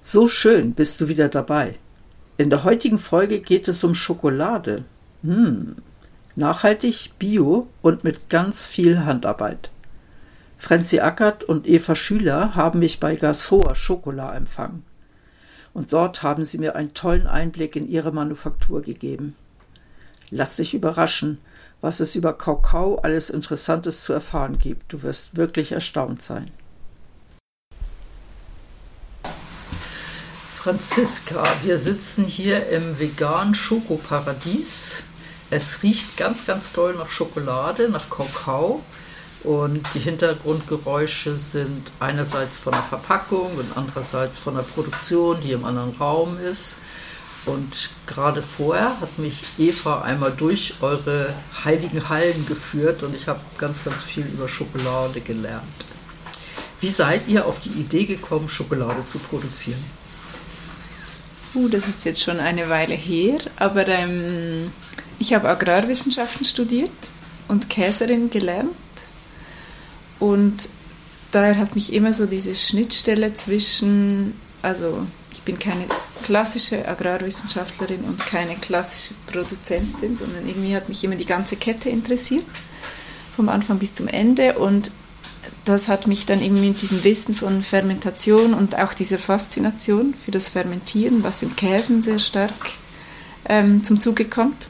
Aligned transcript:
So 0.00 0.28
schön 0.28 0.74
bist 0.74 1.00
du 1.00 1.08
wieder 1.08 1.28
dabei. 1.28 1.74
In 2.36 2.50
der 2.50 2.64
heutigen 2.64 2.98
Folge 2.98 3.40
geht 3.40 3.66
es 3.66 3.82
um 3.82 3.94
Schokolade. 3.94 4.84
Hm. 5.22 5.76
Nachhaltig, 6.36 7.10
bio 7.18 7.66
und 7.82 8.04
mit 8.04 8.28
ganz 8.28 8.64
viel 8.64 9.04
Handarbeit. 9.04 9.70
Franzi 10.56 11.00
Ackert 11.00 11.42
und 11.42 11.66
Eva 11.66 11.96
Schüler 11.96 12.54
haben 12.54 12.78
mich 12.78 13.00
bei 13.00 13.16
Gasoa 13.16 13.74
Schokolade 13.74 14.36
empfangen. 14.36 14.84
Und 15.72 15.92
dort 15.92 16.22
haben 16.22 16.44
sie 16.44 16.58
mir 16.58 16.76
einen 16.76 16.94
tollen 16.94 17.26
Einblick 17.26 17.74
in 17.74 17.88
ihre 17.88 18.12
Manufaktur 18.12 18.82
gegeben. 18.82 19.34
Lass 20.30 20.56
dich 20.56 20.74
überraschen, 20.74 21.38
was 21.80 22.00
es 22.00 22.14
über 22.14 22.32
Kakao 22.32 22.96
alles 22.96 23.30
Interessantes 23.30 24.02
zu 24.04 24.12
erfahren 24.12 24.58
gibt. 24.58 24.92
Du 24.92 25.02
wirst 25.02 25.36
wirklich 25.36 25.72
erstaunt 25.72 26.22
sein. 26.24 26.50
Franziska, 30.68 31.42
wir 31.62 31.78
sitzen 31.78 32.26
hier 32.26 32.68
im 32.68 32.98
veganen 32.98 33.54
Schokoparadies. 33.54 35.02
Es 35.48 35.82
riecht 35.82 36.18
ganz, 36.18 36.44
ganz 36.44 36.72
toll 36.72 36.94
nach 36.94 37.10
Schokolade, 37.10 37.88
nach 37.88 38.10
Kakao. 38.10 38.82
Und 39.44 39.80
die 39.94 40.00
Hintergrundgeräusche 40.00 41.38
sind 41.38 41.90
einerseits 42.00 42.58
von 42.58 42.74
der 42.74 42.82
Verpackung 42.82 43.56
und 43.56 43.78
andererseits 43.78 44.36
von 44.36 44.56
der 44.56 44.62
Produktion, 44.62 45.38
die 45.42 45.52
im 45.52 45.64
anderen 45.64 45.96
Raum 45.96 46.38
ist. 46.38 46.76
Und 47.46 47.88
gerade 48.06 48.42
vorher 48.42 49.00
hat 49.00 49.18
mich 49.18 49.58
Eva 49.58 50.02
einmal 50.02 50.32
durch 50.32 50.74
eure 50.82 51.32
heiligen 51.64 52.10
Hallen 52.10 52.44
geführt 52.46 53.02
und 53.02 53.14
ich 53.14 53.26
habe 53.26 53.40
ganz, 53.56 53.84
ganz 53.84 54.02
viel 54.02 54.26
über 54.26 54.50
Schokolade 54.50 55.22
gelernt. 55.22 55.86
Wie 56.82 56.90
seid 56.90 57.26
ihr 57.26 57.46
auf 57.46 57.58
die 57.58 57.70
Idee 57.70 58.04
gekommen, 58.04 58.50
Schokolade 58.50 59.06
zu 59.06 59.18
produzieren? 59.18 59.97
Uh, 61.54 61.68
das 61.68 61.88
ist 61.88 62.04
jetzt 62.04 62.22
schon 62.22 62.40
eine 62.40 62.68
Weile 62.68 62.94
her, 62.94 63.38
aber 63.56 63.88
ähm, 63.88 64.70
ich 65.18 65.34
habe 65.34 65.48
Agrarwissenschaften 65.48 66.44
studiert 66.44 66.90
und 67.48 67.70
Käserin 67.70 68.30
gelernt. 68.30 68.70
Und 70.18 70.68
daher 71.30 71.56
hat 71.56 71.74
mich 71.74 71.92
immer 71.92 72.12
so 72.12 72.26
diese 72.26 72.54
Schnittstelle 72.54 73.34
zwischen, 73.34 74.34
also 74.62 75.06
ich 75.32 75.42
bin 75.42 75.58
keine 75.58 75.84
klassische 76.22 76.86
Agrarwissenschaftlerin 76.86 78.04
und 78.04 78.18
keine 78.18 78.56
klassische 78.56 79.14
Produzentin, 79.26 80.16
sondern 80.16 80.46
irgendwie 80.46 80.74
hat 80.74 80.88
mich 80.88 81.02
immer 81.04 81.16
die 81.16 81.24
ganze 81.24 81.56
Kette 81.56 81.88
interessiert, 81.88 82.44
vom 83.36 83.48
Anfang 83.48 83.78
bis 83.78 83.94
zum 83.94 84.08
Ende. 84.08 84.58
Und 84.58 84.90
das 85.68 85.88
hat 85.88 86.06
mich 86.06 86.26
dann 86.26 86.42
irgendwie 86.42 86.68
mit 86.68 86.80
diesem 86.80 87.04
Wissen 87.04 87.34
von 87.34 87.62
Fermentation 87.62 88.54
und 88.54 88.76
auch 88.78 88.94
dieser 88.94 89.18
Faszination 89.18 90.14
für 90.14 90.30
das 90.30 90.48
Fermentieren, 90.48 91.22
was 91.22 91.42
im 91.42 91.54
Käsen 91.56 92.00
sehr 92.00 92.18
stark 92.18 92.52
ähm, 93.48 93.84
zum 93.84 94.00
Zuge 94.00 94.24
kommt, 94.24 94.68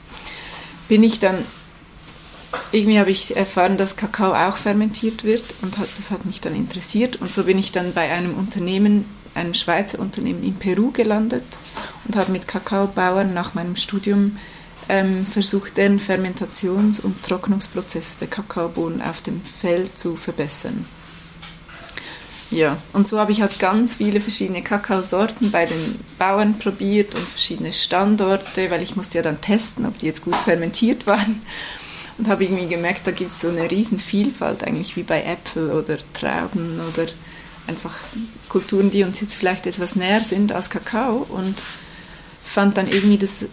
bin 0.88 1.02
ich 1.02 1.20
dann, 1.20 1.36
irgendwie 2.72 2.98
habe 2.98 3.10
ich 3.10 3.36
erfahren, 3.36 3.78
dass 3.78 3.96
Kakao 3.96 4.32
auch 4.32 4.56
fermentiert 4.56 5.24
wird 5.24 5.44
und 5.62 5.78
hat, 5.78 5.88
das 5.96 6.10
hat 6.10 6.24
mich 6.24 6.40
dann 6.40 6.54
interessiert. 6.54 7.16
Und 7.16 7.32
so 7.32 7.44
bin 7.44 7.58
ich 7.58 7.72
dann 7.72 7.92
bei 7.92 8.10
einem 8.10 8.34
Unternehmen, 8.34 9.04
einem 9.34 9.54
Schweizer 9.54 10.00
Unternehmen 10.00 10.42
in 10.42 10.56
Peru 10.56 10.90
gelandet 10.90 11.44
und 12.06 12.16
habe 12.16 12.32
mit 12.32 12.48
Kakaobauern 12.48 13.34
nach 13.34 13.54
meinem 13.54 13.76
Studium 13.76 14.38
ähm, 14.88 15.26
versucht, 15.26 15.76
den 15.76 16.00
Fermentations- 16.00 17.00
und 17.00 17.22
Trocknungsprozess 17.22 18.18
der 18.18 18.28
Kakaobohnen 18.28 19.02
auf 19.02 19.20
dem 19.22 19.40
Feld 19.42 19.98
zu 19.98 20.16
verbessern. 20.16 20.84
Ja, 22.50 22.78
und 22.94 23.06
so 23.06 23.18
habe 23.18 23.32
ich 23.32 23.42
halt 23.42 23.58
ganz 23.58 23.96
viele 23.96 24.22
verschiedene 24.22 24.62
Kakaosorten 24.62 25.50
bei 25.50 25.66
den 25.66 26.00
Bauern 26.18 26.58
probiert 26.58 27.14
und 27.14 27.24
verschiedene 27.28 27.74
Standorte, 27.74 28.70
weil 28.70 28.82
ich 28.82 28.96
musste 28.96 29.18
ja 29.18 29.22
dann 29.22 29.42
testen, 29.42 29.84
ob 29.84 29.98
die 29.98 30.06
jetzt 30.06 30.22
gut 30.22 30.34
fermentiert 30.34 31.06
waren. 31.06 31.42
Und 32.16 32.26
habe 32.26 32.44
irgendwie 32.44 32.66
gemerkt, 32.66 33.06
da 33.06 33.12
gibt 33.12 33.32
es 33.32 33.40
so 33.40 33.48
eine 33.48 33.70
riesen 33.70 33.98
Vielfalt 33.98 34.64
eigentlich 34.64 34.96
wie 34.96 35.04
bei 35.04 35.22
Äpfel 35.22 35.70
oder 35.70 35.98
Trauben 36.14 36.80
oder 36.92 37.06
einfach 37.68 37.94
Kulturen, 38.48 38.90
die 38.90 39.04
uns 39.04 39.20
jetzt 39.20 39.34
vielleicht 39.34 39.66
etwas 39.66 39.94
näher 39.94 40.22
sind 40.22 40.50
als 40.50 40.70
Kakao 40.70 41.26
und 41.28 41.62
fand 42.42 42.76
dann 42.76 42.88
irgendwie, 42.88 43.18
dass 43.18 43.44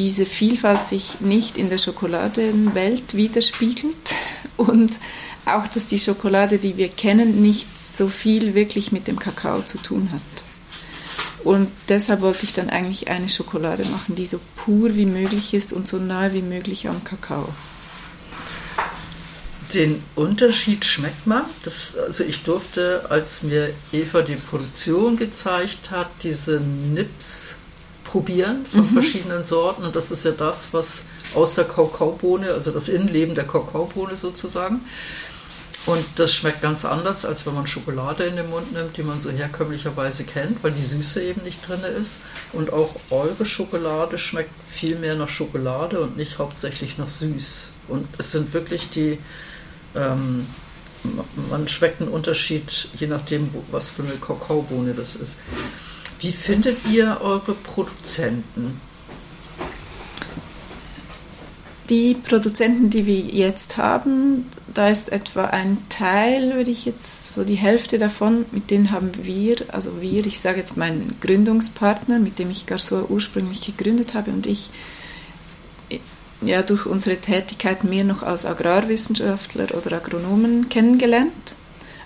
diese 0.00 0.24
Vielfalt 0.24 0.86
sich 0.86 1.20
nicht 1.20 1.58
in 1.58 1.68
der 1.68 1.76
Schokoladenwelt 1.76 3.14
widerspiegelt 3.14 4.14
und 4.56 4.94
auch, 5.44 5.66
dass 5.66 5.88
die 5.88 5.98
Schokolade, 5.98 6.56
die 6.56 6.78
wir 6.78 6.88
kennen, 6.88 7.42
nicht 7.42 7.66
so 7.78 8.08
viel 8.08 8.54
wirklich 8.54 8.92
mit 8.92 9.08
dem 9.08 9.18
Kakao 9.18 9.60
zu 9.60 9.76
tun 9.76 10.08
hat. 10.10 11.44
Und 11.44 11.68
deshalb 11.90 12.22
wollte 12.22 12.44
ich 12.44 12.54
dann 12.54 12.70
eigentlich 12.70 13.08
eine 13.08 13.28
Schokolade 13.28 13.84
machen, 13.84 14.14
die 14.14 14.24
so 14.24 14.40
pur 14.56 14.96
wie 14.96 15.04
möglich 15.04 15.52
ist 15.52 15.70
und 15.70 15.86
so 15.86 15.98
nahe 15.98 16.32
wie 16.32 16.42
möglich 16.42 16.88
am 16.88 17.04
Kakao. 17.04 17.50
Den 19.74 20.02
Unterschied 20.14 20.86
schmeckt 20.86 21.26
man. 21.26 21.42
Das, 21.64 21.92
also 21.94 22.24
ich 22.24 22.42
durfte, 22.42 23.04
als 23.10 23.42
mir 23.42 23.74
Eva 23.92 24.22
die 24.22 24.36
Produktion 24.36 25.18
gezeigt 25.18 25.90
hat, 25.90 26.08
diese 26.22 26.58
Nips 26.58 27.56
probieren 28.10 28.66
von 28.66 28.82
mhm. 28.82 28.88
verschiedenen 28.88 29.44
Sorten. 29.44 29.84
Und 29.84 29.94
das 29.94 30.10
ist 30.10 30.24
ja 30.24 30.32
das, 30.32 30.68
was 30.72 31.02
aus 31.34 31.54
der 31.54 31.64
Kakaobohne, 31.64 32.52
also 32.52 32.70
das 32.72 32.88
Innenleben 32.88 33.34
der 33.34 33.46
Kakaobohne 33.46 34.16
sozusagen. 34.16 34.80
Und 35.86 36.04
das 36.16 36.34
schmeckt 36.34 36.60
ganz 36.60 36.84
anders, 36.84 37.24
als 37.24 37.46
wenn 37.46 37.54
man 37.54 37.66
Schokolade 37.66 38.24
in 38.24 38.36
den 38.36 38.50
Mund 38.50 38.72
nimmt, 38.72 38.96
die 38.96 39.02
man 39.02 39.20
so 39.20 39.30
herkömmlicherweise 39.30 40.24
kennt, 40.24 40.62
weil 40.62 40.72
die 40.72 40.84
Süße 40.84 41.22
eben 41.22 41.42
nicht 41.42 41.66
drin 41.66 41.80
ist. 41.98 42.18
Und 42.52 42.72
auch 42.72 42.96
eure 43.10 43.46
Schokolade 43.46 44.18
schmeckt 44.18 44.50
viel 44.68 44.96
mehr 44.96 45.14
nach 45.14 45.28
Schokolade 45.28 46.00
und 46.00 46.16
nicht 46.16 46.38
hauptsächlich 46.38 46.98
nach 46.98 47.08
süß. 47.08 47.68
Und 47.88 48.06
es 48.18 48.32
sind 48.32 48.52
wirklich 48.52 48.90
die, 48.90 49.18
ähm, 49.94 50.46
man 51.48 51.66
schmeckt 51.66 52.02
einen 52.02 52.10
Unterschied, 52.10 52.88
je 52.98 53.06
nachdem, 53.06 53.48
was 53.70 53.88
für 53.88 54.02
eine 54.02 54.12
Kakaobohne 54.12 54.92
das 54.92 55.16
ist. 55.16 55.38
Wie 56.20 56.32
findet 56.32 56.76
ihr 56.90 57.18
eure 57.22 57.54
Produzenten? 57.54 58.78
Die 61.88 62.14
Produzenten, 62.14 62.90
die 62.90 63.06
wir 63.06 63.18
jetzt 63.18 63.78
haben, 63.78 64.46
da 64.72 64.88
ist 64.88 65.10
etwa 65.10 65.46
ein 65.46 65.78
Teil, 65.88 66.54
würde 66.54 66.70
ich 66.70 66.84
jetzt 66.84 67.34
so 67.34 67.42
die 67.42 67.54
Hälfte 67.54 67.98
davon, 67.98 68.44
mit 68.52 68.70
denen 68.70 68.92
haben 68.92 69.10
wir, 69.22 69.56
also 69.68 70.00
wir, 70.00 70.24
ich 70.26 70.38
sage 70.40 70.60
jetzt 70.60 70.76
meinen 70.76 71.16
Gründungspartner, 71.20 72.18
mit 72.18 72.38
dem 72.38 72.50
ich 72.50 72.66
Garsoa 72.66 73.06
ursprünglich 73.08 73.62
gegründet 73.62 74.12
habe 74.12 74.30
und 74.30 74.46
ich, 74.46 74.70
ja, 76.42 76.62
durch 76.62 76.84
unsere 76.84 77.16
Tätigkeit 77.16 77.82
mehr 77.82 78.04
noch 78.04 78.22
als 78.22 78.44
Agrarwissenschaftler 78.44 79.74
oder 79.74 79.96
Agronomen 79.96 80.68
kennengelernt. 80.68 81.54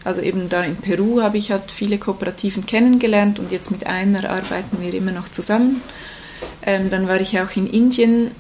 Also 0.05 0.21
eben 0.21 0.49
da 0.51 0.63
in 0.63 0.77
Peru 0.77 1.23
habe 1.23 1.39
ich 1.39 1.51
halt 1.51 1.71
viele 1.71 1.99
Kooperativen 1.99 2.67
kennengelernt 2.67 3.39
und 3.39 3.51
jetzt 3.51 3.71
mit 3.71 3.87
einer 3.87 4.29
arbeiten 4.31 4.81
wir 4.81 4.93
immer 4.93 5.13
noch 5.13 5.31
zusammen. 5.31 5.81
Ähm, 6.63 6.91
dann 6.91 7.09
war 7.09 7.21
ich 7.21 7.41
auch 7.41 7.57
in 7.57 7.67
Indien 7.67 8.31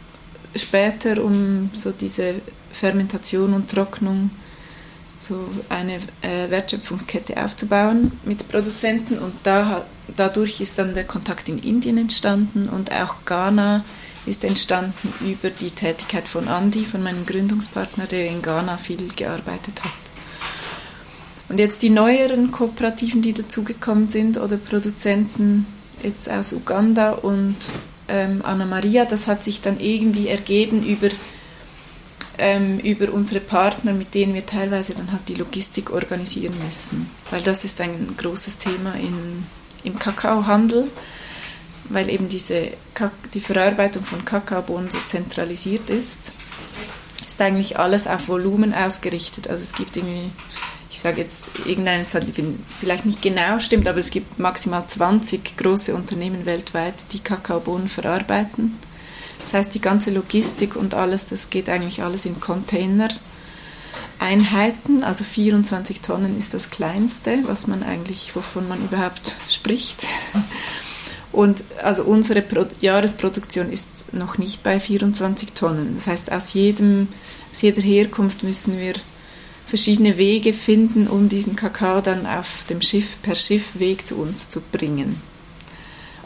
später, 0.54 1.24
um 1.24 1.70
so 1.72 1.90
diese 1.90 2.34
Fermentation 2.72 3.54
und 3.54 3.70
Trocknung, 3.70 4.30
so 5.18 5.48
eine 5.70 5.94
äh, 6.20 6.50
Wertschöpfungskette 6.50 7.42
aufzubauen 7.42 8.12
mit 8.24 8.46
Produzenten 8.48 9.18
und 9.18 9.32
da, 9.44 9.86
dadurch 10.16 10.60
ist 10.60 10.78
dann 10.78 10.92
der 10.92 11.04
Kontakt 11.04 11.48
in 11.48 11.58
Indien 11.58 11.96
entstanden 11.96 12.68
und 12.68 12.92
auch 12.92 13.24
Ghana 13.24 13.84
ist 14.26 14.44
entstanden 14.44 15.14
über 15.20 15.50
die 15.50 15.70
Tätigkeit 15.70 16.28
von 16.28 16.48
Andy, 16.48 16.84
von 16.84 17.02
meinem 17.02 17.24
Gründungspartner, 17.24 18.06
der 18.06 18.28
in 18.28 18.42
Ghana 18.42 18.76
viel 18.76 19.08
gearbeitet 19.14 19.82
hat. 19.82 20.03
Und 21.54 21.60
jetzt 21.60 21.82
die 21.82 21.90
neueren 21.90 22.50
Kooperativen, 22.50 23.22
die 23.22 23.32
dazugekommen 23.32 24.08
sind 24.08 24.38
oder 24.38 24.56
Produzenten 24.56 25.68
jetzt 26.02 26.28
aus 26.28 26.52
Uganda 26.52 27.12
und 27.12 27.54
ähm, 28.08 28.40
Anna 28.42 28.64
Maria, 28.64 29.04
das 29.04 29.28
hat 29.28 29.44
sich 29.44 29.60
dann 29.62 29.78
irgendwie 29.78 30.26
ergeben 30.26 30.84
über 30.84 31.10
ähm, 32.38 32.80
über 32.80 33.12
unsere 33.12 33.38
Partner, 33.38 33.92
mit 33.92 34.14
denen 34.14 34.34
wir 34.34 34.44
teilweise 34.44 34.94
dann 34.94 35.12
halt 35.12 35.28
die 35.28 35.36
Logistik 35.36 35.92
organisieren 35.92 36.54
müssen. 36.66 37.08
Weil 37.30 37.42
das 37.42 37.62
ist 37.62 37.80
ein 37.80 38.16
großes 38.16 38.58
Thema 38.58 38.92
in, 38.94 39.46
im 39.84 39.96
Kakaohandel, 39.96 40.88
weil 41.88 42.10
eben 42.10 42.28
diese, 42.28 42.70
die 43.32 43.40
Verarbeitung 43.40 44.02
von 44.02 44.24
Kakaobohnen 44.24 44.90
so 44.90 44.98
zentralisiert 45.06 45.88
ist. 45.88 46.32
Ist 47.24 47.40
eigentlich 47.40 47.78
alles 47.78 48.08
auf 48.08 48.26
Volumen 48.26 48.74
ausgerichtet. 48.74 49.48
Also 49.48 49.62
es 49.62 49.72
gibt 49.72 49.96
irgendwie, 49.96 50.32
ich 50.94 51.00
sage 51.00 51.20
jetzt 51.22 51.48
irgendeine 51.66 52.06
Zahl, 52.06 52.20
die 52.20 52.56
vielleicht 52.78 53.04
nicht 53.04 53.20
genau 53.20 53.58
stimmt, 53.58 53.88
aber 53.88 53.98
es 53.98 54.10
gibt 54.10 54.38
maximal 54.38 54.86
20 54.86 55.56
große 55.56 55.92
Unternehmen 55.92 56.46
weltweit, 56.46 56.94
die 57.12 57.18
Kakaobohnen 57.18 57.88
verarbeiten. 57.88 58.78
Das 59.40 59.54
heißt, 59.54 59.74
die 59.74 59.80
ganze 59.80 60.12
Logistik 60.12 60.76
und 60.76 60.94
alles, 60.94 61.26
das 61.26 61.50
geht 61.50 61.68
eigentlich 61.68 62.04
alles 62.04 62.26
in 62.26 62.38
Container-Einheiten. 62.38 65.02
Also 65.02 65.24
24 65.24 66.00
Tonnen 66.00 66.38
ist 66.38 66.54
das 66.54 66.70
kleinste, 66.70 67.40
was 67.46 67.66
man 67.66 67.82
eigentlich, 67.82 68.36
wovon 68.36 68.68
man 68.68 68.80
überhaupt 68.80 69.32
spricht. 69.48 70.06
Und 71.32 71.64
also 71.82 72.04
unsere 72.04 72.40
Pro 72.40 72.66
Jahresproduktion 72.80 73.72
ist 73.72 74.12
noch 74.12 74.38
nicht 74.38 74.62
bei 74.62 74.78
24 74.78 75.54
Tonnen. 75.54 75.96
Das 75.96 76.06
heißt, 76.06 76.30
aus, 76.30 76.54
jedem, 76.54 77.08
aus 77.52 77.62
jeder 77.62 77.82
Herkunft 77.82 78.44
müssen 78.44 78.78
wir 78.78 78.94
verschiedene 79.74 80.16
Wege 80.18 80.52
finden, 80.52 81.08
um 81.08 81.28
diesen 81.28 81.56
Kakao 81.56 82.00
dann 82.00 82.26
auf 82.26 82.64
dem 82.70 82.80
Schiff 82.80 83.16
per 83.22 83.34
Schiffweg 83.34 84.06
zu 84.06 84.14
uns 84.14 84.48
zu 84.48 84.60
bringen. 84.60 85.20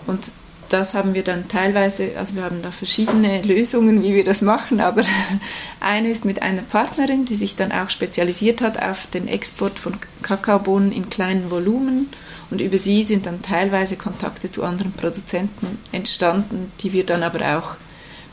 Und 0.07 0.31
das 0.69 0.93
haben 0.93 1.15
wir 1.15 1.25
dann 1.25 1.49
teilweise, 1.49 2.11
also 2.19 2.35
wir 2.35 2.43
haben 2.43 2.61
da 2.61 2.71
verschiedene 2.71 3.41
Lösungen, 3.41 4.03
wie 4.03 4.15
wir 4.15 4.25
das 4.25 4.43
machen, 4.43 4.83
aber 4.83 5.03
eine 5.81 6.11
ist 6.11 6.27
mit 6.27 6.43
einer 6.43 6.61
Partnerin, 6.61 7.25
die 7.25 7.37
sich 7.37 7.57
dann 7.57 7.73
auch 7.73 7.89
spezialisiert 7.89 8.61
hat 8.61 8.83
auf 8.83 9.07
den 9.07 9.29
Export 9.29 9.79
von 9.79 9.95
Kakaobohnen 10.21 10.93
in 10.93 11.09
kleinen 11.09 11.51
Volumen 11.51 12.11
und 12.51 12.61
über 12.61 12.77
sie 12.77 13.03
sind 13.03 13.25
dann 13.25 13.41
teilweise 13.41 13.97
Kontakte 13.97 14.53
zu 14.53 14.63
anderen 14.63 14.93
Produzenten 14.93 15.79
entstanden, 15.91 16.71
die 16.81 16.93
wir 16.93 17.07
dann 17.07 17.23
aber 17.23 17.57
auch 17.57 17.77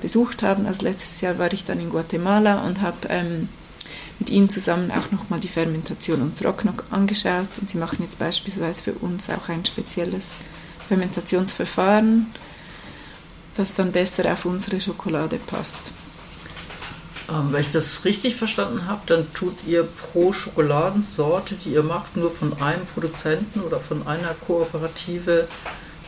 besucht 0.01 0.43
haben. 0.43 0.65
Also 0.65 0.85
letztes 0.85 1.21
Jahr 1.21 1.39
war 1.39 1.53
ich 1.53 1.63
dann 1.63 1.79
in 1.79 1.89
Guatemala 1.89 2.65
und 2.65 2.81
habe 2.81 2.97
ähm, 3.07 3.47
mit 4.19 4.29
ihnen 4.29 4.49
zusammen 4.49 4.91
auch 4.91 5.11
nochmal 5.11 5.39
die 5.39 5.47
Fermentation 5.47 6.21
und 6.21 6.39
Trocknung 6.39 6.81
angeschaut 6.91 7.47
und 7.59 7.69
sie 7.69 7.77
machen 7.77 7.99
jetzt 8.03 8.19
beispielsweise 8.19 8.83
für 8.83 8.93
uns 8.93 9.29
auch 9.29 9.49
ein 9.49 9.65
spezielles 9.65 10.35
Fermentationsverfahren, 10.87 12.27
das 13.57 13.73
dann 13.73 13.91
besser 13.91 14.31
auf 14.31 14.45
unsere 14.45 14.79
Schokolade 14.79 15.37
passt. 15.37 15.91
Ähm, 17.29 17.51
wenn 17.51 17.61
ich 17.61 17.71
das 17.71 18.05
richtig 18.05 18.35
verstanden 18.35 18.87
habe, 18.87 19.01
dann 19.07 19.33
tut 19.33 19.55
ihr 19.67 19.83
pro 19.83 20.31
Schokoladensorte, 20.31 21.55
die 21.55 21.73
ihr 21.73 21.83
macht, 21.83 22.15
nur 22.15 22.31
von 22.31 22.61
einem 22.61 22.85
Produzenten 22.85 23.61
oder 23.61 23.79
von 23.79 24.05
einer 24.07 24.35
Kooperative 24.45 25.47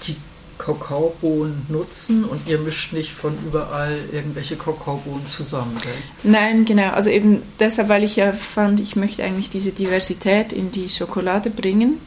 die 0.04 0.16
Kakaobohnen 0.58 1.66
nutzen 1.70 2.26
und 2.26 2.48
ihr 2.48 2.58
mischt 2.60 2.94
nicht 2.94 3.12
von 3.12 3.38
überall 3.46 3.96
irgendwelche 4.12 4.56
Kakaobohnen 4.56 5.28
zusammen. 5.28 5.78
Gell? 5.82 6.32
Nein, 6.32 6.66
genau. 6.66 6.92
Also 6.92 7.10
eben 7.10 7.44
deshalb, 7.60 7.90
weil 7.90 8.04
ich 8.04 8.16
ja 8.16 8.34
fand, 8.34 8.80
ich 8.80 8.96
möchte 8.96 9.24
eigentlich 9.24 9.50
diese 9.50 9.72
Diversität 9.72 10.54
in 10.54 10.72
die 10.72 10.90
Schokolade 10.90 11.50
bringen. 11.50 12.00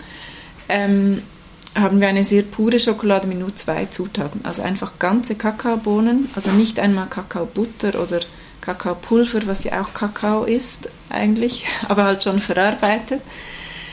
Ähm, 0.69 1.23
haben 1.75 2.01
wir 2.01 2.09
eine 2.09 2.25
sehr 2.25 2.43
pure 2.43 2.81
Schokolade 2.81 3.29
mit 3.29 3.39
nur 3.39 3.55
zwei 3.55 3.87
Zutaten. 3.87 4.45
Also 4.45 4.63
einfach 4.63 4.99
ganze 4.99 5.37
Kakaobohnen, 5.37 6.29
also 6.35 6.51
nicht 6.51 6.81
einmal 6.81 7.07
Kakaobutter 7.07 8.01
oder 8.01 8.21
Kakaopulver, 8.61 9.47
was 9.47 9.65
ja 9.65 9.81
auch 9.81 9.95
Kakao 9.95 10.45
ist 10.45 10.89
eigentlich, 11.09 11.67
aber 11.89 12.05
halt 12.05 12.23
schon 12.23 12.41
verarbeitet. 12.41 13.23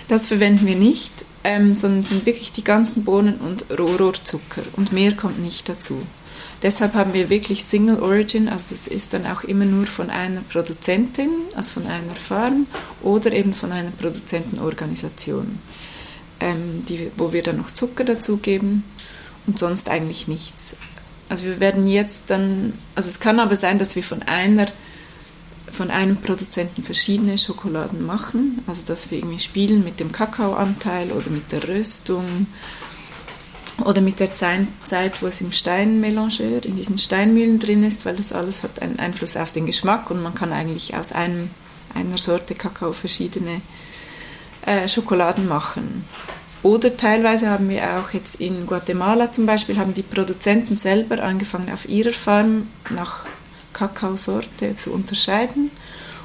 Das 0.08 0.28
verwenden 0.28 0.66
wir 0.66 0.76
nicht, 0.76 1.12
ähm, 1.48 1.76
sondern 1.76 2.04
sind 2.04 2.26
wirklich 2.26 2.52
die 2.52 2.64
ganzen 2.64 3.06
Bohnen 3.06 3.36
und 3.36 3.66
Rohrohrzucker 3.80 4.64
und 4.74 4.92
mehr 4.92 5.14
kommt 5.14 5.40
nicht 5.40 5.70
dazu. 5.70 6.06
Deshalb 6.62 6.94
haben 6.94 7.14
wir 7.14 7.30
wirklich 7.30 7.64
Single 7.64 8.02
Origin, 8.02 8.50
also 8.50 8.68
das 8.72 8.88
ist 8.88 9.14
dann 9.14 9.26
auch 9.26 9.44
immer 9.44 9.66
nur 9.66 9.88
von 9.88 10.10
einer 10.10 10.42
Produzentin, 10.42 11.30
also 11.56 11.80
von 11.80 11.88
einer 11.88 12.16
Farm 12.16 12.68
oder 13.02 13.32
eben 13.32 13.54
von 13.54 13.72
einer 13.72 13.92
Produzentenorganisation 13.92 15.60
ähm, 16.40 16.84
die, 16.88 17.12
wo 17.18 17.34
wir 17.34 17.44
dann 17.44 17.58
noch 17.58 17.72
Zucker 17.72 18.04
dazugeben 18.04 18.84
und 19.46 19.58
sonst 19.58 19.90
eigentlich 19.90 20.28
nichts. 20.28 20.76
Also 21.30 21.46
wir 21.46 21.60
werden 21.60 21.88
jetzt 21.88 22.26
dann, 22.28 22.74
also 22.96 23.10
es 23.10 23.20
kann 23.20 23.40
aber 23.40 23.56
sein, 23.56 23.80
dass 23.80 23.96
wir 23.96 24.04
von 24.04 24.24
einer 24.24 24.68
von 25.72 25.92
einem 25.92 26.18
Produzenten 26.18 26.84
verschiedene 26.84 27.38
Schokoladen 27.38 28.06
machen, 28.06 28.64
also 28.68 28.86
dass 28.86 29.12
wir 29.12 29.20
irgendwie 29.20 29.40
spielen 29.40 29.84
mit 29.84 30.00
dem 30.00 30.12
Kakaoanteil 30.12 31.12
oder 31.12 31.30
mit 31.30 31.52
der 31.52 31.68
Röstung 31.68 32.48
oder 33.84 34.02
mit 34.02 34.20
der 34.20 34.34
Zeit, 34.34 35.22
wo 35.22 35.28
es 35.28 35.42
im 35.42 35.52
Steinmelangeur, 35.52 36.66
in 36.66 36.76
diesen 36.76 36.98
Steinmühlen 36.98 37.60
drin 37.60 37.84
ist, 37.84 38.06
weil 38.06 38.16
das 38.16 38.34
alles 38.34 38.64
hat 38.64 38.82
einen 38.82 39.00
Einfluss 39.00 39.38
auf 39.38 39.52
den 39.52 39.66
Geschmack 39.66 40.10
und 40.10 40.24
man 40.24 40.34
kann 40.34 40.52
eigentlich 40.52 40.96
aus 40.96 41.12
einem, 41.12 41.50
einer 41.94 42.18
Sorte 42.18 42.56
Kakao 42.56 42.94
verschiedene 42.94 43.62
äh, 44.66 44.88
Schokoladen 44.88 45.48
machen. 45.48 46.06
Oder 46.64 46.98
teilweise 46.98 47.50
haben 47.50 47.70
wir 47.70 47.98
auch 47.98 48.14
jetzt 48.14 48.42
in 48.42 48.66
Guatemala 48.66 49.32
zum 49.32 49.46
Beispiel, 49.46 49.78
haben 49.78 49.94
die 49.94 50.02
Produzenten 50.02 50.76
selber 50.76 51.22
angefangen 51.22 51.72
auf 51.72 51.88
ihrer 51.88 52.14
Farm 52.14 52.68
nach 52.90 53.26
Kakaosorte 53.74 54.78
zu 54.78 54.92
unterscheiden. 54.92 55.72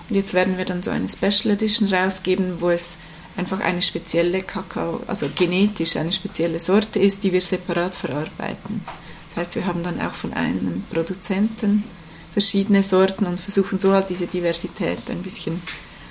Und 0.09 0.17
jetzt 0.17 0.35
werden 0.35 0.59
wir 0.59 0.65
dann 0.65 0.83
so 0.83 0.91
eine 0.91 1.09
Special 1.09 1.55
Edition 1.55 1.93
rausgeben, 1.93 2.61
wo 2.61 2.71
es 2.71 2.97
einfach 3.37 3.61
eine 3.61 3.83
spezielle 3.83 4.43
Kakao, 4.43 5.01
also 5.07 5.29
genetisch 5.35 5.97
eine 5.97 6.13
spezielle 6.13 6.61
Sorte 6.61 6.99
ist, 6.99 7.25
die 7.25 7.33
wir 7.33 7.41
separat 7.41 7.95
verarbeiten. 7.95 8.83
Das 9.29 9.37
heißt, 9.37 9.55
wir 9.55 9.67
haben 9.67 9.83
dann 9.83 10.01
auch 10.01 10.13
von 10.13 10.33
einem 10.35 10.85
Produzenten 10.93 11.85
verschiedene 12.33 12.83
Sorten 12.83 13.27
und 13.27 13.41
versuchen 13.41 13.81
so 13.81 13.93
halt 13.93 14.11
diese 14.11 14.27
Diversität 14.27 14.99
ein 15.11 15.23
bisschen 15.23 15.63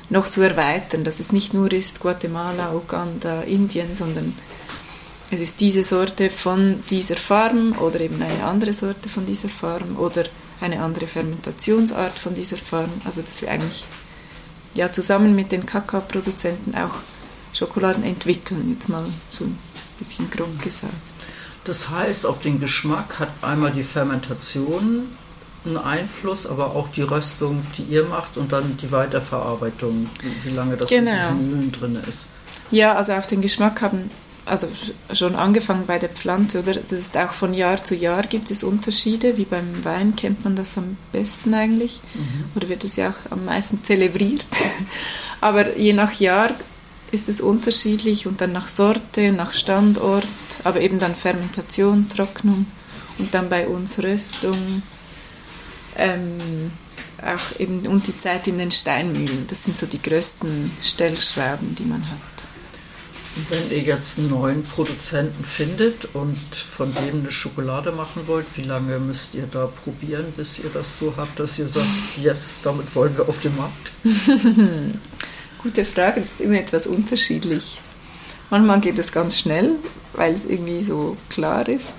noch 0.09 0.27
zu 0.29 0.41
erweitern, 0.41 1.03
dass 1.03 1.19
es 1.19 1.31
nicht 1.31 1.53
nur 1.53 1.71
ist 1.71 1.99
Guatemala, 1.99 2.73
Uganda, 2.73 3.41
Indien, 3.43 3.95
sondern 3.95 4.35
es 5.31 5.39
ist 5.39 5.61
diese 5.61 5.83
Sorte 5.83 6.29
von 6.29 6.83
dieser 6.89 7.15
Farm 7.15 7.73
oder 7.79 8.01
eben 8.01 8.21
eine 8.21 8.43
andere 8.43 8.73
Sorte 8.73 9.07
von 9.07 9.25
dieser 9.25 9.47
Farm 9.47 9.97
oder 9.97 10.25
eine 10.61 10.81
andere 10.81 11.07
Fermentationsart 11.07 12.17
von 12.17 12.35
dieser 12.35 12.57
Farm. 12.57 12.89
Also 13.05 13.21
dass 13.21 13.41
wir 13.41 13.51
eigentlich 13.51 13.83
ja, 14.73 14.91
zusammen 14.91 15.35
mit 15.35 15.51
den 15.51 15.65
Kakaoproduzenten 15.65 16.75
auch 16.75 16.95
Schokoladen 17.53 18.03
entwickeln, 18.03 18.73
jetzt 18.73 18.87
mal 18.87 19.03
so 19.27 19.45
ein 19.45 19.57
bisschen 19.99 20.29
grob 20.29 20.61
gesagt. 20.61 20.93
Das 21.65 21.89
heißt, 21.89 22.25
auf 22.25 22.39
den 22.39 22.59
Geschmack 22.59 23.19
hat 23.19 23.29
einmal 23.41 23.71
die 23.71 23.83
Fermentation 23.83 25.09
einen 25.63 25.77
Einfluss, 25.77 26.47
aber 26.47 26.75
auch 26.75 26.87
die 26.89 27.03
Röstung, 27.03 27.63
die 27.77 27.83
ihr 27.83 28.05
macht 28.05 28.37
und 28.37 28.51
dann 28.51 28.77
die 28.77 28.91
Weiterverarbeitung, 28.91 30.09
wie 30.43 30.49
lange 30.49 30.75
das 30.75 30.89
genau. 30.89 31.11
in 31.11 31.17
diesen 31.17 31.51
Mühlen 31.51 31.71
drin 31.71 32.03
ist. 32.07 32.19
Ja, 32.71 32.95
also 32.95 33.13
auf 33.13 33.27
den 33.27 33.41
Geschmack 33.41 33.81
haben, 33.81 34.09
also 34.45 34.67
schon 35.13 35.35
angefangen 35.35 35.85
bei 35.85 35.99
der 35.99 36.09
Pflanze, 36.09 36.59
oder 36.59 36.75
das 36.75 36.99
ist 36.99 37.17
auch 37.17 37.33
von 37.33 37.53
Jahr 37.53 37.83
zu 37.83 37.95
Jahr 37.95 38.23
gibt 38.23 38.49
es 38.51 38.63
Unterschiede, 38.63 39.37
wie 39.37 39.45
beim 39.45 39.85
Wein 39.85 40.15
kennt 40.15 40.43
man 40.43 40.55
das 40.55 40.77
am 40.77 40.97
besten 41.11 41.53
eigentlich, 41.53 42.01
mhm. 42.13 42.45
oder 42.55 42.69
wird 42.69 42.83
es 42.83 42.95
ja 42.95 43.09
auch 43.09 43.31
am 43.31 43.45
meisten 43.45 43.83
zelebriert. 43.83 44.45
aber 45.41 45.77
je 45.77 45.93
nach 45.93 46.13
Jahr 46.13 46.51
ist 47.11 47.29
es 47.29 47.41
unterschiedlich 47.41 48.25
und 48.25 48.41
dann 48.41 48.53
nach 48.53 48.67
Sorte, 48.67 49.31
nach 49.31 49.53
Standort, 49.53 50.25
aber 50.63 50.81
eben 50.81 50.97
dann 50.97 51.15
Fermentation, 51.15 52.09
Trocknung 52.09 52.65
und 53.19 53.33
dann 53.33 53.49
bei 53.49 53.67
uns 53.67 54.01
Röstung 54.01 54.81
ähm, 55.97 56.71
auch 57.21 57.59
eben 57.59 57.85
und 57.87 58.07
die 58.07 58.17
Zeit 58.17 58.47
in 58.47 58.57
den 58.57 58.71
Steinmühlen. 58.71 59.45
Das 59.47 59.63
sind 59.63 59.77
so 59.77 59.85
die 59.85 60.01
größten 60.01 60.71
Stellschrauben, 60.81 61.75
die 61.75 61.83
man 61.83 62.09
hat. 62.09 62.40
Wenn 63.49 63.71
ihr 63.71 63.83
jetzt 63.83 64.19
einen 64.19 64.29
neuen 64.29 64.63
Produzenten 64.63 65.45
findet 65.45 66.13
und 66.13 66.37
von 66.37 66.93
dem 66.93 67.21
eine 67.21 67.31
Schokolade 67.31 67.93
machen 67.93 68.27
wollt, 68.27 68.45
wie 68.55 68.63
lange 68.63 68.99
müsst 68.99 69.35
ihr 69.35 69.47
da 69.49 69.67
probieren, 69.67 70.25
bis 70.35 70.59
ihr 70.59 70.69
das 70.73 70.99
so 70.99 71.13
habt, 71.15 71.39
dass 71.39 71.57
ihr 71.57 71.67
sagt, 71.67 71.87
yes, 72.21 72.59
damit 72.61 72.93
wollen 72.93 73.15
wir 73.15 73.29
auf 73.29 73.41
den 73.41 73.55
Markt? 73.55 73.91
Gute 75.63 75.85
Frage, 75.85 76.21
das 76.21 76.31
ist 76.31 76.41
immer 76.41 76.59
etwas 76.59 76.87
unterschiedlich. 76.87 77.79
Manchmal 78.49 78.81
geht 78.81 78.99
es 78.99 79.13
ganz 79.13 79.39
schnell, 79.39 79.75
weil 80.13 80.33
es 80.33 80.43
irgendwie 80.43 80.81
so 80.83 81.15
klar 81.29 81.69
ist. 81.69 81.93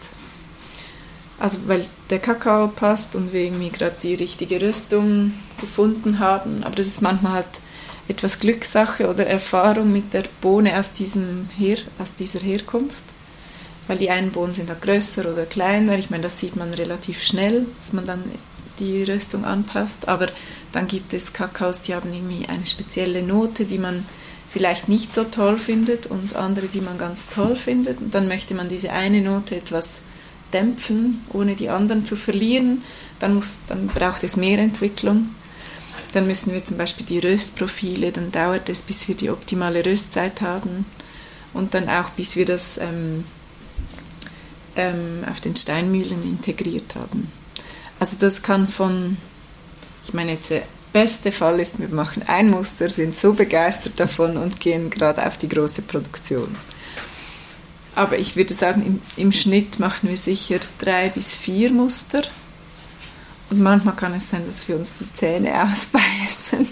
Also 1.38 1.58
weil 1.66 1.84
der 2.10 2.18
Kakao 2.18 2.68
passt 2.68 3.16
und 3.16 3.32
wir 3.32 3.40
irgendwie 3.40 3.70
gerade 3.70 3.96
die 4.02 4.14
richtige 4.14 4.60
Rüstung 4.60 5.32
gefunden 5.60 6.18
haben. 6.18 6.62
Aber 6.62 6.76
das 6.76 6.88
ist 6.88 7.00
manchmal 7.00 7.32
halt 7.32 7.60
etwas 8.12 8.38
Glückssache 8.38 9.08
oder 9.08 9.26
Erfahrung 9.26 9.92
mit 9.92 10.12
der 10.12 10.24
Bohne 10.40 10.78
aus, 10.78 10.92
diesem 10.92 11.48
Her 11.56 11.78
aus 11.98 12.14
dieser 12.14 12.40
Herkunft. 12.40 13.02
Weil 13.88 13.98
die 13.98 14.10
einen 14.10 14.30
Bohnen 14.30 14.54
sind 14.54 14.68
halt 14.68 14.82
größer 14.82 15.32
oder 15.32 15.44
kleiner. 15.44 15.98
Ich 15.98 16.10
meine, 16.10 16.22
das 16.22 16.38
sieht 16.38 16.54
man 16.54 16.72
relativ 16.72 17.22
schnell, 17.22 17.66
dass 17.80 17.92
man 17.92 18.06
dann 18.06 18.22
die 18.78 19.02
Röstung 19.02 19.44
anpasst. 19.44 20.08
Aber 20.08 20.28
Dann 20.72 20.88
gibt 20.88 21.12
es 21.12 21.32
Kakaos, 21.32 21.82
die 21.82 21.94
haben 21.94 22.12
irgendwie 22.12 22.48
eine 22.48 22.66
spezielle 22.66 23.22
Note, 23.22 23.64
die 23.64 23.78
man 23.78 24.04
vielleicht 24.52 24.88
nicht 24.88 25.14
so 25.14 25.24
toll 25.24 25.58
findet 25.58 26.06
und 26.06 26.34
andere, 26.36 26.66
die 26.66 26.80
man 26.80 26.98
ganz 26.98 27.28
toll 27.28 27.56
findet. 27.56 28.00
Und 28.00 28.14
dann 28.14 28.28
möchte 28.28 28.54
man 28.54 28.68
diese 28.68 28.92
eine 28.92 29.20
Note 29.20 29.56
etwas 29.56 30.00
dämpfen, 30.52 31.24
ohne 31.32 31.54
die 31.54 31.68
anderen 31.68 32.04
zu 32.04 32.16
verlieren. 32.16 32.82
Dann, 33.18 33.34
muss, 33.34 33.58
dann 33.66 33.86
braucht 33.86 34.24
es 34.24 34.36
mehr 34.36 34.58
Entwicklung. 34.58 35.34
Dann 36.12 36.26
müssen 36.26 36.52
wir 36.52 36.64
zum 36.64 36.76
Beispiel 36.76 37.06
die 37.06 37.18
Röstprofile, 37.18 38.12
dann 38.12 38.32
dauert 38.32 38.68
es, 38.68 38.82
bis 38.82 39.08
wir 39.08 39.14
die 39.14 39.30
optimale 39.30 39.84
Röstzeit 39.84 40.40
haben 40.40 40.84
und 41.54 41.74
dann 41.74 41.88
auch, 41.88 42.10
bis 42.10 42.36
wir 42.36 42.44
das 42.44 42.78
ähm, 42.78 43.24
ähm, 44.76 45.24
auf 45.30 45.40
den 45.40 45.56
Steinmühlen 45.56 46.22
integriert 46.22 46.94
haben. 46.94 47.30
Also 48.00 48.16
das 48.18 48.42
kann 48.42 48.68
von, 48.68 49.16
ich 50.04 50.12
meine 50.12 50.32
jetzt 50.32 50.50
der 50.50 50.62
beste 50.92 51.32
Fall 51.32 51.60
ist, 51.60 51.78
wir 51.78 51.88
machen 51.88 52.22
ein 52.26 52.50
Muster, 52.50 52.90
sind 52.90 53.14
so 53.14 53.32
begeistert 53.32 53.98
davon 53.98 54.36
und 54.36 54.60
gehen 54.60 54.90
gerade 54.90 55.26
auf 55.26 55.38
die 55.38 55.48
große 55.48 55.82
Produktion. 55.82 56.54
Aber 57.94 58.18
ich 58.18 58.36
würde 58.36 58.54
sagen, 58.54 58.82
im, 58.86 59.22
im 59.22 59.32
Schnitt 59.32 59.78
machen 59.78 60.08
wir 60.08 60.16
sicher 60.16 60.58
drei 60.78 61.08
bis 61.10 61.34
vier 61.34 61.70
Muster 61.70 62.22
und 63.52 63.60
manchmal 63.60 63.94
kann 63.94 64.14
es 64.14 64.30
sein, 64.30 64.46
dass 64.46 64.66
wir 64.66 64.76
uns 64.76 64.94
die 64.94 65.12
Zähne 65.12 65.62
ausbeißen. 65.62 66.66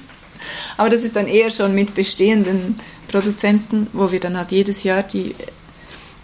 Aber 0.79 0.89
das 0.89 1.05
ist 1.05 1.15
dann 1.15 1.27
eher 1.27 1.51
schon 1.51 1.75
mit 1.75 1.95
bestehenden 1.95 2.81
Produzenten, 3.09 3.87
wo 3.93 4.11
wir 4.11 4.21
dann 4.21 4.37
halt 4.39 4.51
jedes 4.51 4.83
Jahr 4.83 5.03
die, 5.03 5.35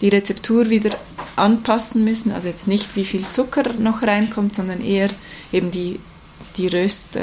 die 0.01 0.09
Rezeptur 0.09 0.71
wieder 0.71 0.97
anpassen 1.35 2.03
müssen. 2.03 2.31
Also 2.31 2.47
jetzt 2.47 2.67
nicht, 2.67 2.95
wie 2.95 3.05
viel 3.05 3.21
Zucker 3.21 3.71
noch 3.77 4.01
reinkommt, 4.01 4.55
sondern 4.55 4.83
eher 4.83 5.09
eben 5.51 5.69
die, 5.69 5.99
die 6.55 6.67
Röst, 6.67 7.17
äh, 7.17 7.21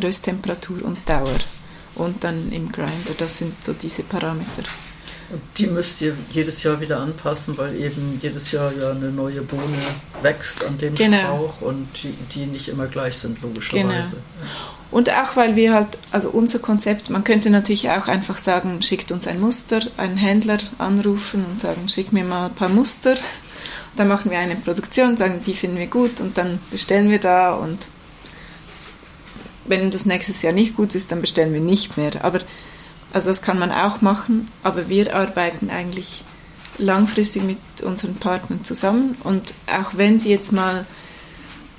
Rösttemperatur 0.00 0.84
und 0.84 0.98
Dauer. 1.08 1.40
Und 1.96 2.22
dann 2.22 2.52
im 2.52 2.70
Grinder, 2.70 3.14
das 3.18 3.38
sind 3.38 3.62
so 3.62 3.72
diese 3.72 4.04
Parameter. 4.04 4.62
Und 5.30 5.40
die 5.56 5.66
müsst 5.66 6.00
ihr 6.02 6.14
jedes 6.30 6.62
Jahr 6.62 6.80
wieder 6.80 7.00
anpassen, 7.00 7.56
weil 7.56 7.74
eben 7.80 8.18
jedes 8.22 8.52
Jahr 8.52 8.72
ja 8.78 8.90
eine 8.90 9.10
neue 9.10 9.42
Bohne 9.42 9.62
wächst 10.22 10.64
an 10.64 10.76
dem 10.78 10.94
genau. 10.94 11.18
Strauch 11.18 11.60
und 11.62 11.88
die, 12.02 12.14
die, 12.34 12.46
nicht 12.46 12.68
immer 12.68 12.86
gleich 12.86 13.16
sind, 13.16 13.40
logischerweise. 13.42 14.10
Genau. 14.10 14.20
Und 14.90 15.10
auch 15.10 15.34
weil 15.34 15.56
wir 15.56 15.74
halt, 15.74 15.98
also 16.12 16.28
unser 16.28 16.58
Konzept, 16.58 17.10
man 17.10 17.24
könnte 17.24 17.50
natürlich 17.50 17.90
auch 17.90 18.06
einfach 18.06 18.38
sagen, 18.38 18.82
schickt 18.82 19.10
uns 19.12 19.26
ein 19.26 19.40
Muster, 19.40 19.80
einen 19.96 20.16
Händler 20.16 20.58
anrufen 20.78 21.44
und 21.50 21.60
sagen, 21.60 21.88
schick 21.88 22.12
mir 22.12 22.24
mal 22.24 22.46
ein 22.46 22.54
paar 22.54 22.68
Muster. 22.68 23.12
Und 23.12 23.18
dann 23.96 24.08
machen 24.08 24.30
wir 24.30 24.38
eine 24.38 24.56
Produktion, 24.56 25.16
sagen, 25.16 25.40
die 25.44 25.54
finden 25.54 25.78
wir 25.78 25.88
gut 25.88 26.20
und 26.20 26.38
dann 26.38 26.58
bestellen 26.70 27.10
wir 27.10 27.18
da 27.18 27.54
und 27.54 27.78
wenn 29.66 29.90
das 29.90 30.04
nächstes 30.04 30.42
Jahr 30.42 30.52
nicht 30.52 30.76
gut 30.76 30.94
ist, 30.94 31.10
dann 31.10 31.20
bestellen 31.20 31.52
wir 31.52 31.60
nicht 31.60 31.96
mehr. 31.96 32.12
Aber 32.22 32.40
also 33.14 33.28
das 33.28 33.42
kann 33.42 33.60
man 33.60 33.70
auch 33.70 34.00
machen, 34.00 34.48
aber 34.64 34.88
wir 34.88 35.14
arbeiten 35.14 35.70
eigentlich 35.70 36.24
langfristig 36.78 37.44
mit 37.44 37.58
unseren 37.84 38.16
Partnern 38.16 38.64
zusammen 38.64 39.16
und 39.22 39.54
auch 39.68 39.96
wenn 39.96 40.18
sie 40.18 40.30
jetzt 40.30 40.50
mal 40.50 40.84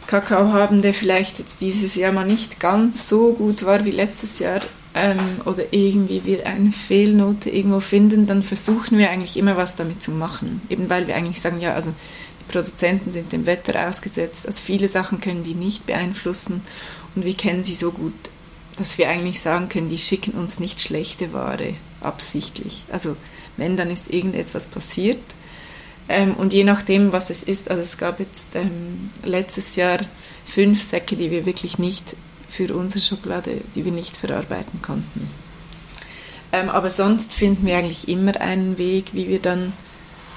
Kakao 0.08 0.54
haben, 0.54 0.82
der 0.82 0.94
vielleicht 0.94 1.40
jetzt 1.40 1.60
dieses 1.60 1.96
Jahr 1.96 2.14
mal 2.14 2.26
nicht 2.26 2.62
ganz 2.62 3.10
so 3.10 3.34
gut 3.34 3.66
war 3.66 3.84
wie 3.84 3.92
letztes 3.92 4.40
Jahr 4.40 4.62
ähm, 4.94 5.20
oder 5.44 5.64
irgendwie 5.72 6.24
wir 6.24 6.48
eine 6.48 6.72
Fehlnote 6.72 7.50
irgendwo 7.50 7.82
finden, 7.82 8.28
dann 8.28 8.42
versuchen 8.42 8.98
wir 8.98 9.10
eigentlich 9.10 9.36
immer 9.36 9.58
was 9.58 9.76
damit 9.76 10.02
zu 10.02 10.12
machen. 10.12 10.62
Eben 10.70 10.90
weil 10.90 11.06
wir 11.06 11.18
eigentlich 11.18 11.42
sagen, 11.42 11.60
ja, 11.60 11.74
also 11.74 11.94
die 12.40 12.54
Produzenten 12.54 13.12
sind 13.12 13.34
dem 13.34 13.46
Wetter 13.46 13.90
ausgesetzt, 13.90 14.48
also 14.48 14.62
viele 14.62 14.88
Sachen 14.88 15.20
können 15.20 15.44
die 15.44 15.56
nicht 15.56 15.86
beeinflussen 15.86 16.62
und 17.14 17.26
wir 17.26 17.34
kennen 17.34 17.66
sie 17.66 17.76
so 17.76 17.92
gut 17.92 18.14
dass 18.78 18.98
wir 18.98 19.10
eigentlich 19.10 19.42
sagen 19.42 19.70
können, 19.70 19.90
die 19.90 19.98
schicken 19.98 20.32
uns 20.32 20.60
nicht 20.60 20.82
schlechte 20.82 21.34
Ware 21.34 21.74
absichtlich. 22.02 22.84
Also 22.92 23.16
wenn, 23.58 23.78
dann 23.78 23.90
ist 23.90 24.12
irgendetwas 24.12 24.68
passiert. 24.68 25.22
Ähm, 26.08 26.36
und 26.36 26.54
je 26.54 26.64
nachdem, 26.64 27.12
was 27.12 27.30
es 27.30 27.44
ist, 27.44 27.72
also 27.72 27.82
es 27.82 27.98
gab 27.98 28.20
jetzt 28.20 28.56
ähm, 28.56 29.10
letztes 29.24 29.76
Jahr 29.76 30.00
fünf 30.46 30.84
Säcke, 30.84 31.16
die 31.16 31.32
wir 31.32 31.46
wirklich 31.46 31.80
nicht 31.80 32.16
für 32.48 32.76
unsere 32.76 33.04
Schokolade, 33.04 33.62
die 33.74 33.86
wir 33.86 33.92
nicht 33.92 34.16
verarbeiten 34.16 34.82
konnten. 34.82 35.30
Ähm, 36.52 36.70
aber 36.70 36.90
sonst 36.90 37.34
finden 37.34 37.66
wir 37.66 37.78
eigentlich 37.78 38.08
immer 38.08 38.40
einen 38.40 38.78
Weg, 38.78 39.14
wie 39.14 39.28
wir 39.28 39.40
dann 39.40 39.74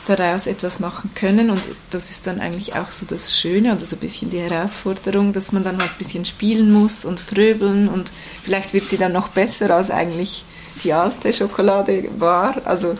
daraus 0.06 0.46
etwas 0.46 0.80
machen 0.80 1.10
können. 1.14 1.50
Und 1.50 1.62
das 1.90 2.10
ist 2.10 2.26
dann 2.26 2.40
eigentlich 2.40 2.74
auch 2.74 2.90
so 2.90 3.06
das 3.06 3.38
Schöne 3.38 3.72
oder 3.72 3.84
so 3.84 3.96
ein 3.96 4.00
bisschen 4.00 4.30
die 4.30 4.40
Herausforderung, 4.40 5.32
dass 5.32 5.52
man 5.52 5.64
dann 5.64 5.78
halt 5.78 5.90
ein 5.90 5.98
bisschen 5.98 6.24
spielen 6.24 6.72
muss 6.72 7.04
und 7.04 7.20
fröbeln 7.20 7.88
und 7.88 8.10
vielleicht 8.42 8.72
wird 8.72 8.88
sie 8.88 8.98
dann 8.98 9.12
noch 9.12 9.28
besser 9.28 9.70
als 9.70 9.90
eigentlich 9.90 10.44
die 10.82 10.92
alte 10.92 11.32
Schokolade 11.32 12.08
war. 12.18 12.56
Also 12.64 12.96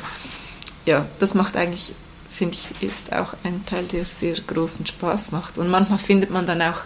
ja, 0.84 1.06
das 1.18 1.34
macht 1.34 1.56
eigentlich, 1.56 1.92
finde 2.30 2.56
ich, 2.56 2.88
ist 2.88 3.12
auch 3.12 3.34
ein 3.44 3.64
Teil, 3.66 3.84
der 3.84 4.04
sehr 4.04 4.34
großen 4.46 4.86
Spaß 4.86 5.32
macht. 5.32 5.58
Und 5.58 5.70
manchmal 5.70 5.98
findet 5.98 6.30
man 6.30 6.46
dann 6.46 6.62
auch, 6.62 6.80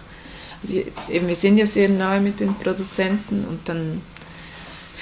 also 0.63 0.83
eben, 1.09 1.29
wir 1.29 1.37
sind 1.37 1.59
ja 1.59 1.67
sehr 1.67 1.89
nahe 1.89 2.21
mit 2.21 2.41
den 2.41 2.55
Produzenten 2.55 3.45
und 3.45 3.69
dann 3.69 4.03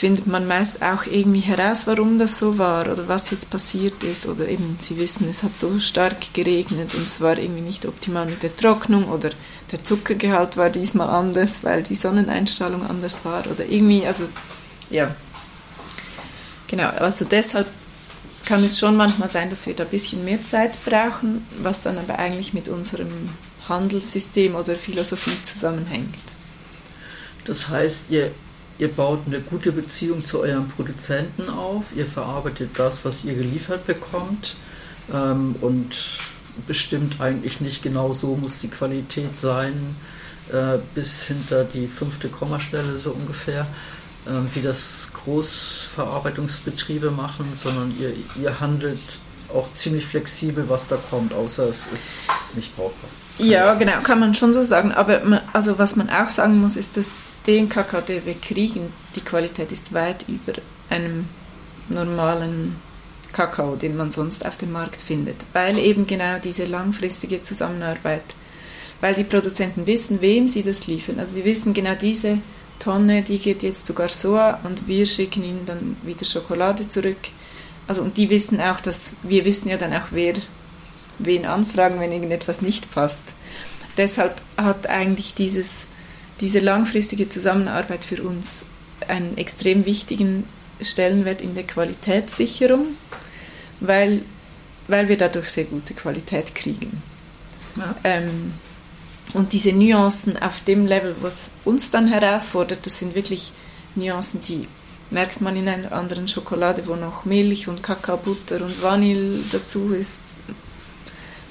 findet 0.00 0.26
man 0.26 0.46
meist 0.46 0.80
auch 0.80 1.04
irgendwie 1.04 1.40
heraus, 1.40 1.82
warum 1.84 2.18
das 2.18 2.38
so 2.38 2.56
war 2.56 2.90
oder 2.90 3.06
was 3.06 3.30
jetzt 3.32 3.50
passiert 3.50 4.02
ist. 4.02 4.24
Oder 4.24 4.48
eben, 4.48 4.78
sie 4.80 4.96
wissen, 4.96 5.28
es 5.28 5.42
hat 5.42 5.58
so 5.58 5.78
stark 5.78 6.32
geregnet 6.32 6.94
und 6.94 7.02
es 7.02 7.20
war 7.20 7.36
irgendwie 7.36 7.60
nicht 7.60 7.84
optimal 7.84 8.24
mit 8.24 8.42
der 8.42 8.56
Trocknung 8.56 9.10
oder 9.10 9.28
der 9.70 9.84
Zuckergehalt 9.84 10.56
war 10.56 10.70
diesmal 10.70 11.10
anders, 11.10 11.62
weil 11.64 11.82
die 11.82 11.96
Sonneneinstrahlung 11.96 12.86
anders 12.88 13.26
war 13.26 13.46
oder 13.46 13.66
irgendwie, 13.66 14.06
also 14.06 14.24
ja. 14.88 15.14
Genau, 16.68 16.88
also 16.88 17.26
deshalb 17.26 17.66
kann 18.46 18.64
es 18.64 18.78
schon 18.78 18.96
manchmal 18.96 19.28
sein, 19.28 19.50
dass 19.50 19.66
wir 19.66 19.74
da 19.74 19.84
ein 19.84 19.90
bisschen 19.90 20.24
mehr 20.24 20.42
Zeit 20.42 20.82
brauchen, 20.82 21.46
was 21.58 21.82
dann 21.82 21.98
aber 21.98 22.18
eigentlich 22.18 22.54
mit 22.54 22.70
unserem 22.70 23.28
Handelssystem 23.68 24.54
oder 24.54 24.76
Philosophie 24.76 25.36
zusammenhängt. 25.42 26.14
Das 27.44 27.68
heißt, 27.68 28.04
ihr 28.08 28.32
Ihr 28.80 28.88
baut 28.88 29.20
eine 29.26 29.40
gute 29.40 29.72
Beziehung 29.72 30.24
zu 30.24 30.40
euren 30.40 30.66
Produzenten 30.70 31.50
auf, 31.50 31.84
ihr 31.94 32.06
verarbeitet 32.06 32.70
das, 32.78 33.04
was 33.04 33.26
ihr 33.26 33.34
geliefert 33.34 33.86
bekommt 33.86 34.56
ähm, 35.12 35.54
und 35.60 35.94
bestimmt 36.66 37.20
eigentlich 37.20 37.60
nicht 37.60 37.82
genau 37.82 38.14
so 38.14 38.36
muss 38.36 38.58
die 38.58 38.68
Qualität 38.68 39.38
sein, 39.38 39.96
äh, 40.50 40.78
bis 40.94 41.24
hinter 41.24 41.64
die 41.64 41.88
fünfte 41.88 42.30
Kommastelle 42.30 42.96
so 42.96 43.10
ungefähr, 43.10 43.66
äh, 44.24 44.30
wie 44.54 44.62
das 44.62 45.08
Großverarbeitungsbetriebe 45.12 47.10
machen, 47.10 47.52
sondern 47.56 47.92
ihr, 48.00 48.14
ihr 48.42 48.60
handelt 48.60 48.98
auch 49.52 49.70
ziemlich 49.74 50.06
flexibel, 50.06 50.64
was 50.70 50.88
da 50.88 50.96
kommt, 51.10 51.34
außer 51.34 51.68
es 51.68 51.80
ist 51.92 52.12
nicht 52.54 52.74
brauchbar. 52.76 53.10
Ja, 53.36 53.74
genau, 53.74 54.00
kann 54.02 54.20
man 54.20 54.34
schon 54.34 54.54
so 54.54 54.64
sagen. 54.64 54.92
Aber 54.92 55.20
man, 55.22 55.42
also 55.52 55.78
was 55.78 55.96
man 55.96 56.08
auch 56.08 56.30
sagen 56.30 56.62
muss, 56.62 56.76
ist, 56.76 56.96
dass 56.96 57.16
den 57.46 57.68
Kakao, 57.68 58.00
den 58.00 58.24
wir 58.26 58.34
kriegen, 58.34 58.92
die 59.16 59.20
Qualität 59.20 59.72
ist 59.72 59.92
weit 59.92 60.26
über 60.28 60.58
einem 60.88 61.28
normalen 61.88 62.76
Kakao, 63.32 63.76
den 63.76 63.96
man 63.96 64.10
sonst 64.10 64.44
auf 64.44 64.56
dem 64.56 64.72
Markt 64.72 65.00
findet, 65.00 65.36
weil 65.52 65.78
eben 65.78 66.06
genau 66.06 66.38
diese 66.38 66.64
langfristige 66.64 67.42
Zusammenarbeit, 67.42 68.22
weil 69.00 69.14
die 69.14 69.24
Produzenten 69.24 69.86
wissen, 69.86 70.20
wem 70.20 70.48
sie 70.48 70.62
das 70.62 70.86
liefern. 70.86 71.18
Also 71.18 71.32
sie 71.34 71.44
wissen 71.44 71.72
genau 71.72 71.94
diese 71.94 72.38
Tonne, 72.78 73.22
die 73.22 73.38
geht 73.38 73.62
jetzt 73.62 73.86
zu 73.86 73.94
Garsoa 73.94 74.60
und 74.64 74.88
wir 74.88 75.06
schicken 75.06 75.44
ihnen 75.44 75.66
dann 75.66 75.96
wieder 76.02 76.24
Schokolade 76.24 76.88
zurück. 76.88 77.18
Also 77.86 78.02
und 78.02 78.16
die 78.16 78.30
wissen 78.30 78.60
auch, 78.60 78.80
dass 78.80 79.12
wir 79.22 79.44
wissen 79.44 79.68
ja 79.68 79.76
dann 79.76 79.92
auch, 79.92 80.08
wer 80.10 80.34
wen 81.18 81.44
anfragen, 81.44 82.00
wenn 82.00 82.12
irgendetwas 82.12 82.62
nicht 82.62 82.90
passt. 82.92 83.24
Deshalb 83.96 84.40
hat 84.56 84.86
eigentlich 84.86 85.34
dieses 85.34 85.70
diese 86.40 86.58
langfristige 86.58 87.28
Zusammenarbeit 87.28 88.04
für 88.04 88.22
uns 88.22 88.62
einen 89.08 89.36
extrem 89.36 89.86
wichtigen 89.86 90.44
Stellenwert 90.80 91.40
in 91.40 91.54
der 91.54 91.64
Qualitätssicherung, 91.64 92.86
weil, 93.80 94.22
weil 94.88 95.08
wir 95.08 95.16
dadurch 95.16 95.50
sehr 95.50 95.64
gute 95.64 95.94
Qualität 95.94 96.54
kriegen. 96.54 97.02
Ja. 97.76 97.94
Ähm, 98.04 98.54
und 99.32 99.52
diese 99.52 99.72
Nuancen 99.72 100.40
auf 100.40 100.62
dem 100.64 100.86
Level, 100.86 101.14
was 101.20 101.50
uns 101.64 101.90
dann 101.90 102.08
herausfordert, 102.08 102.84
das 102.86 102.98
sind 102.98 103.14
wirklich 103.14 103.52
Nuancen, 103.94 104.42
die 104.42 104.66
merkt 105.10 105.40
man 105.40 105.56
in 105.56 105.68
einer 105.68 105.92
anderen 105.92 106.28
Schokolade, 106.28 106.86
wo 106.86 106.96
noch 106.96 107.24
Milch 107.24 107.68
und 107.68 107.82
Kakaobutter 107.82 108.62
und 108.62 108.82
Vanille 108.82 109.40
dazu 109.52 109.92
ist, 109.92 110.20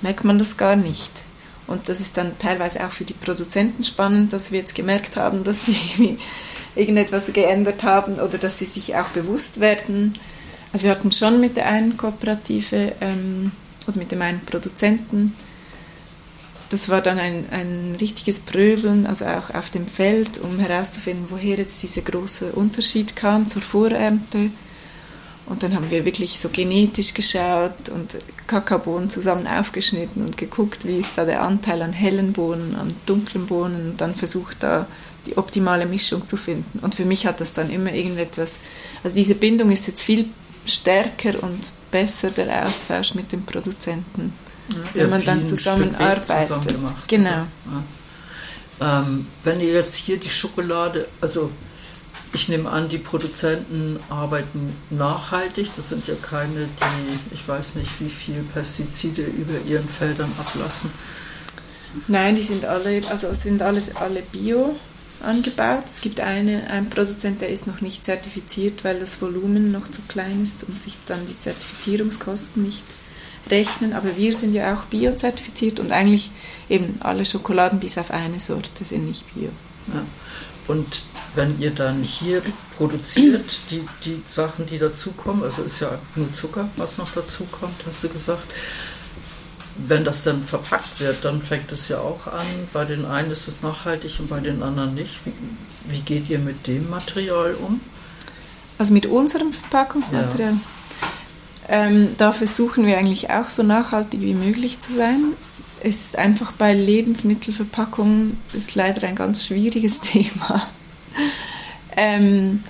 merkt 0.01 0.23
man 0.23 0.39
das 0.39 0.57
gar 0.57 0.75
nicht. 0.75 1.23
Und 1.69 1.87
das 1.87 2.01
ist 2.01 2.17
dann 2.17 2.37
teilweise 2.39 2.85
auch 2.85 2.91
für 2.91 3.05
die 3.05 3.13
Produzenten 3.13 3.83
spannend, 3.83 4.33
dass 4.33 4.51
wir 4.51 4.59
jetzt 4.59 4.75
gemerkt 4.75 5.17
haben, 5.17 5.43
dass 5.43 5.65
sie 5.65 6.17
irgendetwas 6.75 7.31
geändert 7.31 7.83
haben 7.83 8.15
oder 8.15 8.37
dass 8.37 8.59
sie 8.59 8.65
sich 8.65 8.95
auch 8.95 9.09
bewusst 9.09 9.59
werden. 9.59 10.13
Also 10.73 10.85
wir 10.85 10.91
hatten 10.91 11.11
schon 11.11 11.39
mit 11.39 11.57
der 11.57 11.67
einen 11.67 11.97
Kooperative 11.97 12.93
ähm, 13.01 13.51
oder 13.87 13.99
mit 13.99 14.11
dem 14.11 14.21
einen 14.21 14.41
Produzenten 14.41 15.35
das 16.69 16.87
war 16.87 17.01
dann 17.01 17.17
ein, 17.17 17.45
ein 17.49 17.97
richtiges 17.99 18.39
Pröbeln, 18.39 19.07
also 19.07 19.25
auch 19.25 19.53
auf 19.53 19.71
dem 19.71 19.87
Feld, 19.87 20.37
um 20.37 20.59
herauszufinden, 20.59 21.25
woher 21.29 21.57
jetzt 21.57 21.81
dieser 21.81 22.01
große 22.01 22.51
Unterschied 22.51 23.15
kam 23.15 23.47
zur 23.47 23.63
Vorernte. 23.63 24.51
Und 25.49 25.63
dann 25.63 25.73
haben 25.75 25.89
wir 25.89 26.05
wirklich 26.05 26.39
so 26.39 26.49
genetisch 26.49 27.13
geschaut 27.15 27.89
und 27.89 28.15
Kakaobohnen 28.45 29.09
zusammen 29.09 29.47
aufgeschnitten 29.47 30.23
und 30.23 30.37
geguckt, 30.37 30.85
wie 30.85 30.97
ist 30.97 31.17
da 31.17 31.25
der 31.25 31.41
Anteil 31.41 31.81
an 31.81 31.91
hellen 31.91 32.33
Bohnen, 32.33 32.75
an 32.75 32.95
dunklen 33.07 33.47
Bohnen 33.47 33.91
und 33.91 34.01
dann 34.01 34.13
versucht 34.13 34.57
da 34.61 34.85
die 35.25 35.37
optimale 35.37 35.87
Mischung 35.87 36.27
zu 36.27 36.37
finden. 36.37 36.79
Und 36.79 36.93
für 36.93 37.05
mich 37.05 37.25
hat 37.25 37.41
das 37.41 37.53
dann 37.53 37.71
immer 37.71 37.91
irgendetwas, 37.91 38.59
also 39.03 39.15
diese 39.15 39.35
Bindung 39.35 39.71
ist 39.71 39.87
jetzt 39.87 40.01
viel 40.01 40.25
stärker 40.65 41.41
und 41.41 41.71
besser 41.89 42.29
der 42.29 42.67
Austausch 42.67 43.15
mit 43.15 43.31
dem 43.31 43.43
Produzenten, 43.43 44.33
ja, 44.69 44.75
wenn 44.93 45.09
man 45.09 45.25
dann 45.25 45.47
zusammenarbeitet. 45.47 46.47
Zusammen 46.47 46.93
genau. 47.07 47.29
Ja. 48.79 49.01
Ähm, 49.01 49.27
wenn 49.43 49.59
ihr 49.61 49.73
jetzt 49.73 49.95
hier 49.95 50.17
die 50.17 50.29
Schokolade, 50.29 51.07
also 51.21 51.51
ich 52.33 52.47
nehme 52.47 52.69
an, 52.69 52.89
die 52.89 52.97
Produzenten 52.97 53.99
arbeiten 54.09 54.75
nachhaltig. 54.89 55.69
Das 55.75 55.89
sind 55.89 56.07
ja 56.07 56.15
keine, 56.21 56.67
die, 56.67 57.33
ich 57.33 57.47
weiß 57.47 57.75
nicht, 57.75 57.89
wie 57.99 58.09
viel 58.09 58.43
Pestizide 58.53 59.23
über 59.23 59.59
ihren 59.67 59.89
Feldern 59.89 60.31
ablassen. 60.39 60.91
Nein, 62.07 62.35
die 62.35 62.43
sind 62.43 62.65
alle, 62.65 63.01
also 63.09 63.33
sind 63.33 63.61
alles 63.61 63.95
alle 63.95 64.21
Bio 64.21 64.75
angebaut. 65.23 65.85
Es 65.91 66.01
gibt 66.01 66.19
eine, 66.19 66.67
einen 66.69 66.89
Produzent, 66.89 67.41
der 67.41 67.49
ist 67.49 67.67
noch 67.67 67.81
nicht 67.81 68.05
zertifiziert, 68.05 68.83
weil 68.83 68.99
das 68.99 69.21
Volumen 69.21 69.71
noch 69.71 69.89
zu 69.89 70.01
klein 70.07 70.43
ist 70.43 70.63
und 70.63 70.81
sich 70.81 70.95
dann 71.07 71.25
die 71.27 71.39
Zertifizierungskosten 71.39 72.63
nicht 72.63 72.83
rechnen. 73.49 73.93
Aber 73.93 74.15
wir 74.17 74.33
sind 74.33 74.53
ja 74.53 74.75
auch 74.75 74.83
bio-zertifiziert 74.85 75.79
und 75.79 75.91
eigentlich 75.91 76.31
eben 76.69 76.97
alle 77.01 77.25
Schokoladen 77.25 77.79
bis 77.79 77.97
auf 77.97 78.11
eine 78.11 78.39
Sorte 78.39 78.83
sind 78.83 79.07
nicht 79.07 79.33
bio. 79.33 79.49
Ja. 79.93 80.05
Und 80.69 81.01
wenn 81.33 81.59
ihr 81.59 81.71
dann 81.71 82.03
hier 82.03 82.43
produziert, 82.77 83.59
die, 83.71 83.83
die 84.05 84.21
Sachen, 84.29 84.67
die 84.67 84.77
dazukommen, 84.77 85.43
also 85.43 85.63
ist 85.63 85.79
ja 85.79 85.97
nur 86.15 86.31
Zucker, 86.31 86.69
was 86.77 86.99
noch 86.99 87.11
dazukommt, 87.11 87.73
hast 87.87 88.03
du 88.03 88.09
gesagt, 88.09 88.43
wenn 89.87 90.05
das 90.05 90.23
dann 90.23 90.43
verpackt 90.43 90.99
wird, 90.99 91.25
dann 91.25 91.41
fängt 91.41 91.71
es 91.71 91.87
ja 91.87 91.97
auch 91.97 92.27
an. 92.27 92.45
Bei 92.71 92.85
den 92.85 93.05
einen 93.05 93.31
ist 93.31 93.47
es 93.47 93.63
nachhaltig 93.63 94.19
und 94.19 94.29
bei 94.29 94.41
den 94.41 94.61
anderen 94.61 94.93
nicht. 94.93 95.15
Wie, 95.25 95.33
wie 95.91 96.01
geht 96.01 96.29
ihr 96.29 96.37
mit 96.37 96.67
dem 96.67 96.87
Material 96.87 97.55
um? 97.55 97.81
Also 98.77 98.93
mit 98.93 99.07
unserem 99.07 99.51
Verpackungsmaterial? 99.51 100.53
Ja. 100.53 100.59
Ähm, 101.67 102.09
da 102.19 102.31
versuchen 102.31 102.85
wir 102.85 102.99
eigentlich 102.99 103.31
auch 103.31 103.49
so 103.49 103.63
nachhaltig 103.63 104.21
wie 104.21 104.35
möglich 104.35 104.79
zu 104.81 104.93
sein. 104.93 105.33
Es 105.81 106.01
ist 106.01 106.17
einfach 106.17 106.51
bei 106.53 106.73
Lebensmittelverpackungen 106.73 108.37
ist 108.53 108.75
leider 108.75 109.07
ein 109.07 109.15
ganz 109.15 109.45
schwieriges 109.45 109.99
Thema. 110.01 110.67
ähm, 111.95 112.63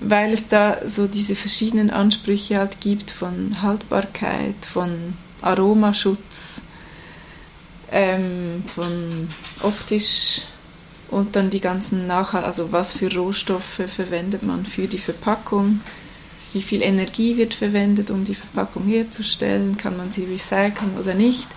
weil 0.00 0.32
es 0.32 0.48
da 0.48 0.78
so 0.86 1.06
diese 1.06 1.36
verschiedenen 1.36 1.90
Ansprüche 1.90 2.58
halt 2.58 2.80
gibt 2.80 3.10
von 3.10 3.62
Haltbarkeit, 3.62 4.54
von 4.70 5.14
Aromaschutz, 5.40 6.62
ähm, 7.90 8.62
von 8.66 9.28
optisch 9.62 10.42
und 11.10 11.36
dann 11.36 11.50
die 11.50 11.60
ganzen 11.60 12.06
Nachhalt, 12.06 12.44
also 12.44 12.72
was 12.72 12.92
für 12.92 13.14
Rohstoffe 13.14 13.80
verwendet 13.86 14.42
man 14.42 14.66
für 14.66 14.86
die 14.86 14.98
Verpackung, 14.98 15.80
wie 16.52 16.62
viel 16.62 16.82
Energie 16.82 17.36
wird 17.36 17.54
verwendet, 17.54 18.10
um 18.10 18.24
die 18.24 18.34
Verpackung 18.34 18.84
herzustellen, 18.86 19.76
kann 19.76 19.96
man 19.96 20.10
sie 20.10 20.24
recyceln 20.24 20.98
oder 20.98 21.14
nicht. 21.14 21.48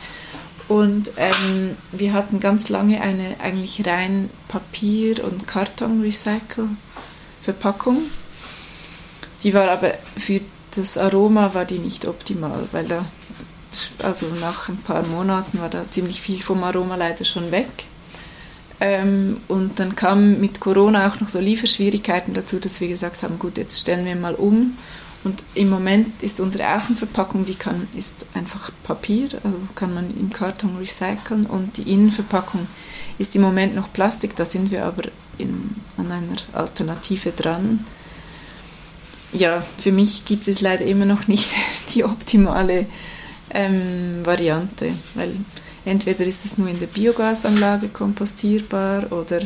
Und 0.69 1.11
ähm, 1.17 1.75
wir 1.91 2.13
hatten 2.13 2.39
ganz 2.39 2.69
lange 2.69 3.01
eine 3.01 3.35
eigentlich 3.39 3.85
rein 3.85 4.29
Papier- 4.47 5.25
und 5.25 5.45
Karton-Recycle-Verpackung. 5.47 7.97
Die 9.43 9.53
war 9.53 9.69
aber 9.71 9.95
für 10.15 10.39
das 10.75 10.97
Aroma 10.97 11.55
war 11.55 11.65
die 11.65 11.79
nicht 11.79 12.07
optimal, 12.07 12.69
weil 12.71 12.85
da 12.85 13.03
also 14.03 14.27
nach 14.39 14.69
ein 14.69 14.77
paar 14.77 15.03
Monaten 15.03 15.59
war 15.59 15.69
da 15.69 15.85
ziemlich 15.89 16.21
viel 16.21 16.41
vom 16.41 16.63
Aroma 16.63 16.95
leider 16.95 17.25
schon 17.25 17.51
weg. 17.51 17.67
Ähm, 18.79 19.41
und 19.47 19.79
dann 19.79 19.95
kam 19.95 20.39
mit 20.39 20.59
Corona 20.59 21.09
auch 21.09 21.19
noch 21.19 21.29
so 21.29 21.39
Lieferschwierigkeiten 21.39 22.33
dazu, 22.33 22.59
dass 22.59 22.79
wir 22.79 22.87
gesagt 22.87 23.23
haben, 23.23 23.39
gut, 23.39 23.57
jetzt 23.57 23.79
stellen 23.79 24.05
wir 24.05 24.15
mal 24.15 24.35
um. 24.35 24.77
Und 25.23 25.43
im 25.53 25.69
Moment 25.69 26.23
ist 26.23 26.39
unsere 26.39 26.75
Außenverpackung, 26.75 27.45
die 27.45 27.55
kann, 27.55 27.87
ist 27.97 28.13
einfach 28.33 28.71
Papier, 28.83 29.29
also 29.43 29.57
kann 29.75 29.93
man 29.93 30.09
im 30.17 30.31
Karton 30.31 30.77
recyceln. 30.77 31.45
Und 31.45 31.77
die 31.77 31.91
Innenverpackung 31.91 32.67
ist 33.17 33.35
im 33.35 33.41
Moment 33.41 33.75
noch 33.75 33.91
Plastik, 33.91 34.35
da 34.35 34.45
sind 34.45 34.71
wir 34.71 34.85
aber 34.85 35.03
in, 35.37 35.75
an 35.97 36.11
einer 36.11 36.37
Alternative 36.53 37.31
dran. 37.31 37.85
Ja, 39.33 39.63
für 39.77 39.91
mich 39.91 40.25
gibt 40.25 40.47
es 40.47 40.61
leider 40.61 40.85
immer 40.85 41.05
noch 41.05 41.27
nicht 41.27 41.49
die 41.93 42.05
optimale 42.05 42.85
ähm, 43.51 44.25
Variante, 44.25 44.91
weil 45.15 45.35
entweder 45.83 46.25
ist 46.25 46.45
es 46.45 46.57
nur 46.57 46.69
in 46.69 46.79
der 46.79 46.87
Biogasanlage 46.87 47.89
kompostierbar 47.89 49.11
oder 49.11 49.41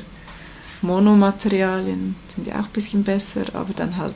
Monomaterialien 0.82 2.16
sind 2.28 2.48
ja 2.48 2.56
auch 2.56 2.66
ein 2.66 2.74
bisschen 2.74 3.04
besser, 3.04 3.46
aber 3.54 3.74
dann 3.74 3.98
halt 3.98 4.14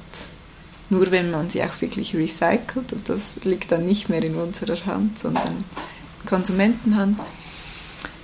nur, 0.90 1.12
wenn 1.12 1.32
man 1.32 1.50
sie 1.50 1.64
auch 1.64 1.82
wirklich 1.82 2.16
recycelt 2.16 2.94
und 2.94 3.10
das 3.10 3.44
liegt 3.44 3.72
dann 3.72 3.86
nicht 3.86 4.10
mehr 4.10 4.24
in 4.24 4.36
unserer 4.36 4.86
Hand, 4.86 5.20
sondern 5.20 5.48
in 5.48 6.30
Konsumentenhand. 6.30 7.20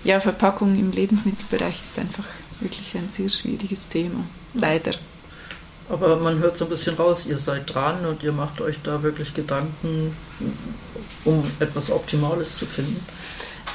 Ja, 0.04 0.20
Verpackung 0.20 0.78
im 0.78 0.92
Lebensmittelbereich 0.92 1.82
ist 1.82 2.00
einfach 2.00 2.26
wirklich 2.60 2.96
ein 2.96 3.10
sehr 3.10 3.30
schwieriges 3.30 3.88
Thema, 3.88 4.24
leider. 4.54 4.94
Aber 5.90 6.16
man 6.18 6.40
hört 6.40 6.58
so 6.58 6.66
ein 6.66 6.70
bisschen 6.70 6.96
raus, 6.96 7.26
ihr 7.26 7.38
seid 7.38 7.74
dran 7.74 8.06
und 8.06 8.24
ihr 8.24 8.32
macht 8.32 8.62
euch 8.62 8.78
da 8.84 9.04
wirklich 9.04 9.34
Gedanken, 9.34 10.16
um 11.26 11.44
etwas 11.60 11.92
Optimales 11.92 12.58
zu 12.58 12.66
finden. 12.66 13.06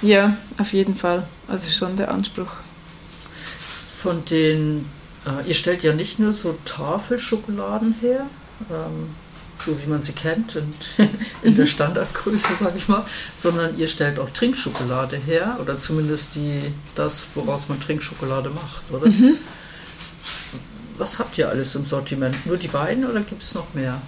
Ja, 0.01 0.37
auf 0.59 0.73
jeden 0.73 0.97
Fall. 0.97 1.27
Also 1.49 1.67
ist 1.67 1.77
schon 1.77 1.97
der 1.97 2.11
Anspruch. 2.11 2.53
Von 4.03 4.25
den, 4.27 4.87
äh, 5.27 5.49
ihr 5.49 5.55
stellt 5.55 5.83
ja 5.83 5.93
nicht 5.93 6.19
nur 6.19 6.33
so 6.33 6.57
Tafelschokoladen 6.65 7.97
her, 8.01 8.27
ähm, 8.71 9.11
so 9.65 9.77
wie 9.83 9.89
man 9.89 10.03
sie 10.03 10.13
kennt 10.13 10.57
und 10.57 10.75
in 11.43 11.57
der. 11.57 11.67
Standardgröße, 11.67 12.55
sage 12.61 12.79
ich 12.79 12.89
mal, 12.89 13.05
sondern 13.35 13.77
ihr 13.77 13.89
stellt 13.89 14.19
auch 14.19 14.31
Trinkschokolade 14.31 15.17
her 15.17 15.59
oder 15.61 15.79
zumindest 15.81 16.35
die, 16.37 16.61
das, 16.95 17.29
woraus 17.35 17.69
man 17.69 17.81
Trinkschokolade 17.81 18.51
macht, 18.51 18.83
oder? 18.91 19.09
Mhm 19.09 19.37
was 20.99 21.19
habt 21.19 21.39
ihr 21.39 21.49
alles 21.49 21.75
im 21.75 21.87
Sortiment? 21.87 22.47
Nur 22.47 22.57
die 22.57 22.69
beiden 22.69 23.05
oder 23.05 23.21
gibt 23.21 23.43
es 23.43 23.55
noch 23.55 23.75
mehr? 23.75 24.01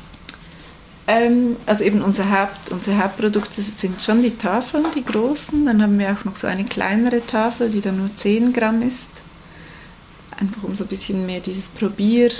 Ähm, 1.07 1.57
also 1.67 1.85
eben 1.85 2.03
unser, 2.03 2.31
Haupt, 2.31 2.71
unsere 2.71 2.99
Hauptprodukte 2.99 3.63
sind 3.63 4.03
schon 4.03 4.23
die 4.23 4.37
Tafeln, 4.37 4.85
die 4.95 5.05
großen. 5.05 5.67
Dann 5.67 5.83
haben 5.83 5.99
wir 5.99 6.13
auch 6.13 6.25
noch 6.25 6.37
so 6.37 6.47
eine 6.47 6.65
kleinere 6.65 7.25
Tafel, 7.27 7.71
die 7.71 7.81
dann 7.81 7.99
nur 7.99 8.15
10 8.15 8.53
Gramm 8.53 8.83
ist. 8.83 9.11
Einfach 10.39 10.63
um 10.63 10.77
so 10.77 10.85
ein 10.85 10.89
bisschen 10.89 11.27
mehr 11.27 11.41
dieses 11.41 11.69
Probier, 11.69 12.31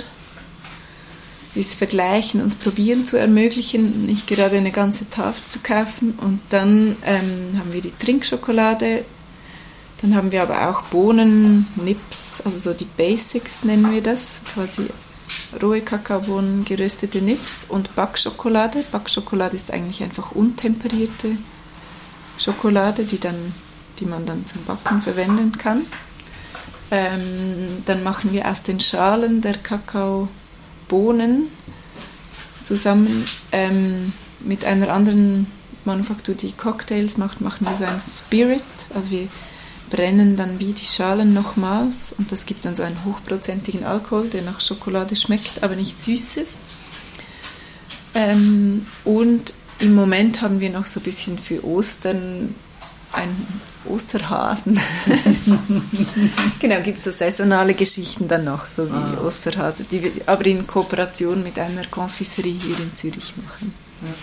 dieses 1.55 1.75
Vergleichen 1.75 2.41
und 2.41 2.59
Probieren 2.61 3.05
zu 3.05 3.17
ermöglichen, 3.17 4.05
nicht 4.05 4.27
gerade 4.27 4.57
eine 4.57 4.71
ganze 4.71 5.09
Tafel 5.09 5.43
zu 5.49 5.59
kaufen. 5.59 6.17
Und 6.21 6.39
dann 6.49 6.95
ähm, 7.05 7.59
haben 7.59 7.73
wir 7.73 7.81
die 7.81 7.93
Trinkschokolade, 7.97 9.03
dann 10.01 10.15
haben 10.15 10.31
wir 10.31 10.41
aber 10.41 10.69
auch 10.69 10.83
Bohnen, 10.83 11.67
Nips, 11.75 12.41
also 12.43 12.57
so 12.57 12.73
die 12.73 12.85
Basics 12.85 13.63
nennen 13.63 13.91
wir 13.91 14.01
das, 14.01 14.35
quasi 14.53 14.87
rohe 15.61 15.81
Kakaobohnen, 15.81 16.65
geröstete 16.65 17.21
Nips 17.21 17.65
und 17.67 17.95
Backschokolade. 17.95 18.83
Backschokolade 18.91 19.55
ist 19.55 19.71
eigentlich 19.71 20.01
einfach 20.01 20.31
untemperierte 20.31 21.37
Schokolade, 22.37 23.03
die, 23.03 23.19
dann, 23.19 23.53
die 23.99 24.05
man 24.05 24.25
dann 24.25 24.45
zum 24.45 24.63
Backen 24.65 25.01
verwenden 25.01 25.57
kann. 25.57 25.83
Ähm, 26.89 27.83
dann 27.85 28.03
machen 28.03 28.33
wir 28.33 28.49
aus 28.49 28.63
den 28.63 28.79
Schalen 28.79 29.41
der 29.41 29.55
Kakaobohnen 30.91 31.47
zusammen 32.63 33.25
ähm, 33.51 34.13
mit 34.41 34.65
einer 34.65 34.91
anderen 34.91 35.47
Manufaktur, 35.85 36.35
die 36.35 36.51
Cocktails 36.51 37.17
macht, 37.17 37.41
machen 37.41 37.65
wir 37.65 37.75
so 37.75 37.85
ein 37.85 38.01
Spirit. 38.07 38.63
Also 38.93 39.11
wir 39.11 39.27
brennen 39.89 40.35
dann 40.35 40.59
wie 40.59 40.73
die 40.73 40.85
Schalen 40.85 41.33
nochmals 41.33 42.13
und 42.17 42.31
das 42.31 42.45
gibt 42.45 42.65
dann 42.65 42.75
so 42.75 42.83
einen 42.83 43.03
hochprozentigen 43.03 43.83
Alkohol, 43.83 44.27
der 44.29 44.43
nach 44.43 44.61
Schokolade 44.61 45.15
schmeckt, 45.15 45.63
aber 45.63 45.75
nicht 45.75 45.99
süß 45.99 46.37
ist. 46.37 46.59
Ähm, 48.13 48.85
und 49.03 49.53
im 49.79 49.95
Moment 49.95 50.41
haben 50.41 50.59
wir 50.59 50.69
noch 50.69 50.85
so 50.85 50.99
ein 50.99 51.03
bisschen 51.03 51.37
für 51.37 51.65
Ostern 51.65 52.55
Osterhasen. 53.91 54.79
genau, 56.59 56.81
gibt 56.81 56.99
es 56.99 57.05
so 57.05 57.11
saisonale 57.11 57.73
Geschichten 57.73 58.27
dann 58.27 58.45
noch, 58.45 58.65
so 58.71 58.89
wie 58.89 58.93
ah. 58.93 59.25
Osterhase, 59.25 59.83
die 59.83 60.03
wir 60.03 60.11
aber 60.25 60.45
in 60.45 60.65
Kooperation 60.65 61.43
mit 61.43 61.59
einer 61.59 61.85
Confiserie 61.85 62.53
hier 62.53 62.77
in 62.79 62.95
Zürich 62.95 63.33
machen. 63.37 63.73
Ja. 64.01 64.13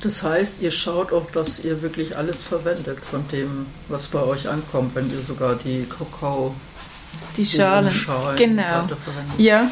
Das 0.00 0.22
heißt, 0.22 0.62
ihr 0.62 0.70
schaut 0.70 1.12
auch, 1.12 1.30
dass 1.32 1.64
ihr 1.64 1.82
wirklich 1.82 2.16
alles 2.16 2.42
verwendet 2.42 2.98
von 3.00 3.26
dem, 3.28 3.66
was 3.88 4.06
bei 4.06 4.22
euch 4.22 4.48
ankommt, 4.48 4.94
wenn 4.94 5.10
ihr 5.10 5.20
sogar 5.20 5.56
die 5.56 5.84
Kakao 5.84 6.54
die 7.36 7.44
Schalen, 7.44 7.90
Schalen 7.90 8.36
genau. 8.36 8.88
Ja, 9.38 9.70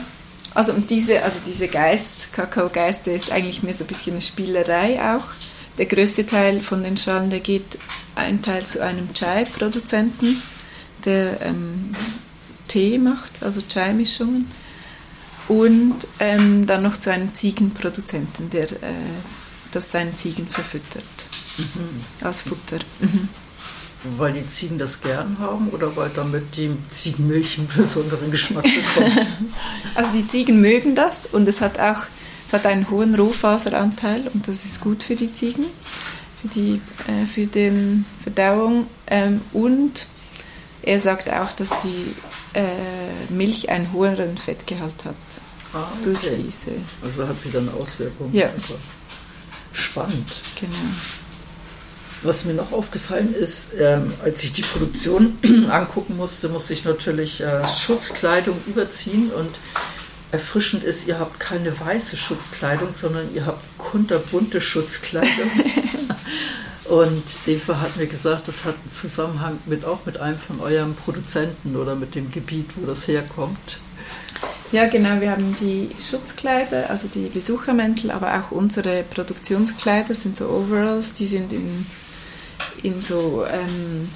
also 0.54 0.72
und 0.72 0.88
diese, 0.90 1.22
also 1.22 1.38
diese 1.46 1.68
Geist, 1.68 2.32
Kakao-Geist, 2.32 3.06
der 3.06 3.14
ist 3.14 3.30
eigentlich 3.30 3.62
mehr 3.62 3.74
so 3.74 3.84
ein 3.84 3.88
bisschen 3.88 4.12
eine 4.12 4.22
Spielerei 4.22 4.98
auch. 5.14 5.24
Der 5.78 5.86
größte 5.86 6.24
Teil 6.24 6.62
von 6.62 6.82
den 6.82 6.96
Schalen, 6.96 7.28
der 7.30 7.40
geht 7.40 7.78
ein 8.16 8.42
Teil 8.42 8.66
zu 8.66 8.82
einem 8.82 9.12
Chai-Produzenten, 9.14 10.42
der 11.04 11.40
ähm, 11.42 11.94
Tee 12.68 12.98
macht, 12.98 13.42
also 13.42 13.60
Chai-Mischungen. 13.60 14.50
Und 15.48 16.08
ähm, 16.18 16.66
dann 16.66 16.82
noch 16.82 16.96
zu 16.96 17.12
einem 17.12 17.32
Ziegenproduzenten, 17.32 18.50
der 18.50 18.64
äh, 18.72 18.94
das 19.70 19.92
seinen 19.92 20.16
Ziegen 20.16 20.48
verfüttert. 20.48 21.04
Mhm. 21.58 22.26
Als 22.26 22.40
Futter. 22.40 22.78
Mhm. 22.98 23.28
Weil 24.16 24.32
die 24.32 24.46
Ziegen 24.46 24.78
das 24.78 25.00
gern 25.00 25.38
haben 25.38 25.68
oder 25.70 25.94
weil 25.96 26.10
damit 26.14 26.56
die 26.56 26.70
Ziegenmilch 26.88 27.58
einen 27.58 27.68
besonderen 27.68 28.30
Geschmack 28.30 28.64
bekommt? 28.64 29.26
also 29.94 30.10
die 30.12 30.26
Ziegen 30.26 30.60
mögen 30.60 30.94
das 30.94 31.26
und 31.26 31.48
es 31.48 31.60
hat 31.60 31.78
auch 31.78 32.06
es 32.46 32.52
hat 32.52 32.66
einen 32.66 32.88
hohen 32.90 33.16
Rohfaseranteil 33.16 34.28
und 34.32 34.46
das 34.46 34.64
ist 34.64 34.80
gut 34.80 35.02
für 35.02 35.16
die 35.16 35.32
Ziegen, 35.32 35.64
für 36.46 36.60
die 36.60 36.80
äh, 37.08 37.26
für 37.26 37.46
den 37.46 38.04
Verdauung 38.22 38.86
ähm, 39.06 39.40
und 39.52 40.06
er 40.82 41.00
sagt 41.00 41.30
auch, 41.30 41.52
dass 41.52 41.70
die 41.82 42.14
äh, 42.54 43.32
Milch 43.32 43.70
einen 43.70 43.92
höheren 43.92 44.38
Fettgehalt 44.38 45.04
hat. 45.04 45.14
Ah, 45.72 45.88
okay. 45.98 46.02
Durch 46.04 46.20
diese. 46.20 46.70
Also 47.02 47.26
hat 47.26 47.44
wieder 47.44 47.58
eine 47.58 47.72
Auswirkung. 47.72 48.32
Ja. 48.32 48.48
Spannend. 49.72 50.30
Genau. 50.60 50.72
Was 52.22 52.44
mir 52.44 52.54
noch 52.54 52.72
aufgefallen 52.72 53.34
ist, 53.34 53.70
ähm, 53.78 54.12
als 54.24 54.42
ich 54.44 54.52
die 54.52 54.62
Produktion 54.62 55.38
angucken 55.70 56.16
musste, 56.16 56.48
musste 56.48 56.72
ich 56.72 56.84
natürlich 56.84 57.40
äh, 57.40 57.66
Schutzkleidung 57.66 58.56
überziehen 58.66 59.30
und 59.32 59.50
erfrischend 60.32 60.84
ist, 60.84 61.06
ihr 61.08 61.18
habt 61.18 61.38
keine 61.40 61.78
weiße 61.78 62.16
Schutzkleidung, 62.16 62.88
sondern 62.94 63.34
ihr 63.34 63.46
habt 63.46 63.62
kunterbunte 63.78 64.60
Schutzkleidung. 64.60 65.50
und 66.96 67.22
Eva 67.46 67.80
hat 67.80 67.96
mir 67.96 68.06
gesagt, 68.06 68.48
das 68.48 68.64
hat 68.64 68.74
einen 68.74 68.90
Zusammenhang 68.90 69.58
mit 69.66 69.84
auch 69.84 70.06
mit 70.06 70.18
einem 70.18 70.38
von 70.38 70.60
eurem 70.60 70.94
Produzenten 70.94 71.76
oder 71.76 71.94
mit 71.94 72.14
dem 72.14 72.30
Gebiet, 72.30 72.70
wo 72.76 72.86
das 72.86 73.06
herkommt. 73.06 73.80
Ja, 74.72 74.86
genau. 74.86 75.20
Wir 75.20 75.30
haben 75.30 75.54
die 75.60 75.90
Schutzkleider, 76.00 76.88
also 76.88 77.08
die 77.08 77.28
Besuchermäntel, 77.28 78.10
aber 78.10 78.34
auch 78.38 78.50
unsere 78.50 79.02
Produktionskleider 79.02 80.14
sind 80.14 80.38
so 80.38 80.48
Overalls. 80.48 81.14
Die 81.14 81.26
sind 81.26 81.52
in, 81.52 81.86
in 82.82 83.02
so 83.02 83.44
ähm, 83.46 84.08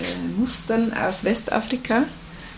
äh, 0.00 0.38
Mustern 0.38 0.92
aus 0.92 1.24
Westafrika 1.24 2.04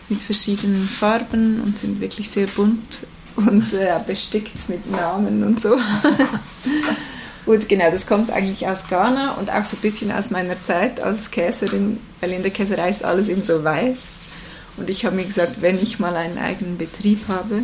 mit 0.08 0.20
verschiedenen 0.20 0.82
Farben 0.82 1.62
und 1.62 1.78
sind 1.78 2.00
wirklich 2.00 2.28
sehr 2.28 2.46
bunt 2.48 3.06
und 3.36 3.72
äh, 3.72 3.98
bestickt 4.06 4.68
mit 4.68 4.90
Namen 4.90 5.44
und 5.44 5.60
so. 5.60 5.78
und 7.48 7.66
genau, 7.66 7.90
das 7.90 8.06
kommt 8.06 8.30
eigentlich 8.30 8.68
aus 8.68 8.88
Ghana 8.88 9.32
und 9.34 9.50
auch 9.50 9.64
so 9.64 9.76
ein 9.76 9.80
bisschen 9.80 10.12
aus 10.12 10.30
meiner 10.30 10.62
Zeit 10.62 11.00
als 11.00 11.30
Käserin, 11.30 11.98
weil 12.20 12.32
in 12.32 12.42
der 12.42 12.50
Käserei 12.50 12.90
ist 12.90 13.04
alles 13.04 13.30
eben 13.30 13.42
so 13.42 13.64
weiß 13.64 14.16
und 14.76 14.90
ich 14.90 15.06
habe 15.06 15.16
mir 15.16 15.24
gesagt, 15.24 15.62
wenn 15.62 15.74
ich 15.74 15.98
mal 15.98 16.14
einen 16.14 16.36
eigenen 16.36 16.76
Betrieb 16.76 17.26
habe, 17.26 17.62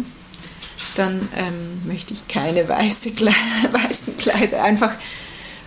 dann 0.97 1.29
ähm, 1.37 1.83
möchte 1.87 2.15
ich 2.15 2.27
keine 2.29 2.67
weiße 2.67 3.11
Kle 3.11 3.35
weißen 3.73 4.17
Kleider. 4.17 4.65
Einfach, 4.65 4.93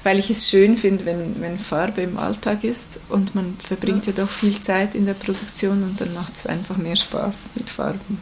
weil 0.03 0.17
ich 0.17 0.31
es 0.31 0.49
schön 0.49 0.77
finde, 0.77 1.05
wenn, 1.05 1.39
wenn 1.39 1.59
Farbe 1.59 2.01
im 2.01 2.17
Alltag 2.17 2.63
ist 2.63 2.99
und 3.09 3.35
man 3.35 3.55
verbringt 3.59 4.07
ja. 4.07 4.13
ja 4.13 4.23
doch 4.23 4.31
viel 4.31 4.59
Zeit 4.61 4.95
in 4.95 5.05
der 5.05 5.13
Produktion 5.13 5.83
und 5.83 6.01
dann 6.01 6.11
macht 6.15 6.35
es 6.35 6.47
einfach 6.47 6.77
mehr 6.77 6.95
Spaß 6.95 7.51
mit 7.53 7.69
Farben. 7.69 8.19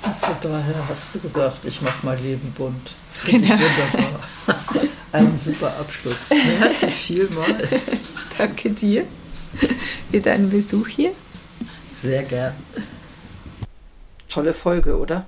Von 0.00 0.34
daher 0.42 0.88
hast 0.88 1.14
du 1.14 1.20
gesagt, 1.20 1.64
ich 1.64 1.82
mache 1.82 1.98
mein 2.04 2.20
Leben 2.20 2.52
bunt. 2.56 2.94
Das 3.06 3.22
genau. 3.24 3.50
wunderbar. 3.50 4.20
Ein 5.12 5.36
super 5.36 5.74
Abschluss. 5.78 6.30
Merci 6.60 6.86
vielmal. 6.88 7.68
Danke 8.38 8.70
dir 8.70 9.04
für 10.10 10.20
deinen 10.20 10.50
Besuch 10.50 10.86
hier. 10.88 11.12
Sehr 12.02 12.22
gern. 12.22 12.54
Tolle 14.28 14.52
Folge, 14.52 14.96
oder? 14.96 15.26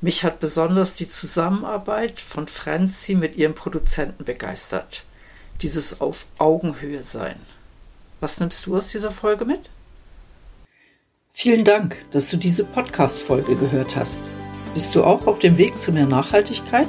Mich 0.00 0.22
hat 0.22 0.38
besonders 0.38 0.94
die 0.94 1.08
Zusammenarbeit 1.08 2.20
von 2.20 2.46
Franzi 2.46 3.14
mit 3.14 3.36
ihrem 3.36 3.54
Produzenten 3.54 4.24
begeistert. 4.24 5.04
Dieses 5.62 6.02
auf 6.02 6.26
Augenhöhe 6.38 7.02
sein. 7.02 7.36
Was 8.20 8.38
nimmst 8.38 8.66
du 8.66 8.76
aus 8.76 8.88
dieser 8.88 9.10
Folge 9.10 9.46
mit? 9.46 9.70
Vielen 11.32 11.64
Dank, 11.64 11.96
dass 12.12 12.28
du 12.30 12.36
diese 12.36 12.64
Podcast-Folge 12.64 13.56
gehört 13.56 13.96
hast. 13.96 14.20
Bist 14.74 14.94
du 14.94 15.02
auch 15.02 15.26
auf 15.26 15.38
dem 15.38 15.56
Weg 15.56 15.80
zu 15.80 15.90
mehr 15.90 16.06
Nachhaltigkeit? 16.06 16.88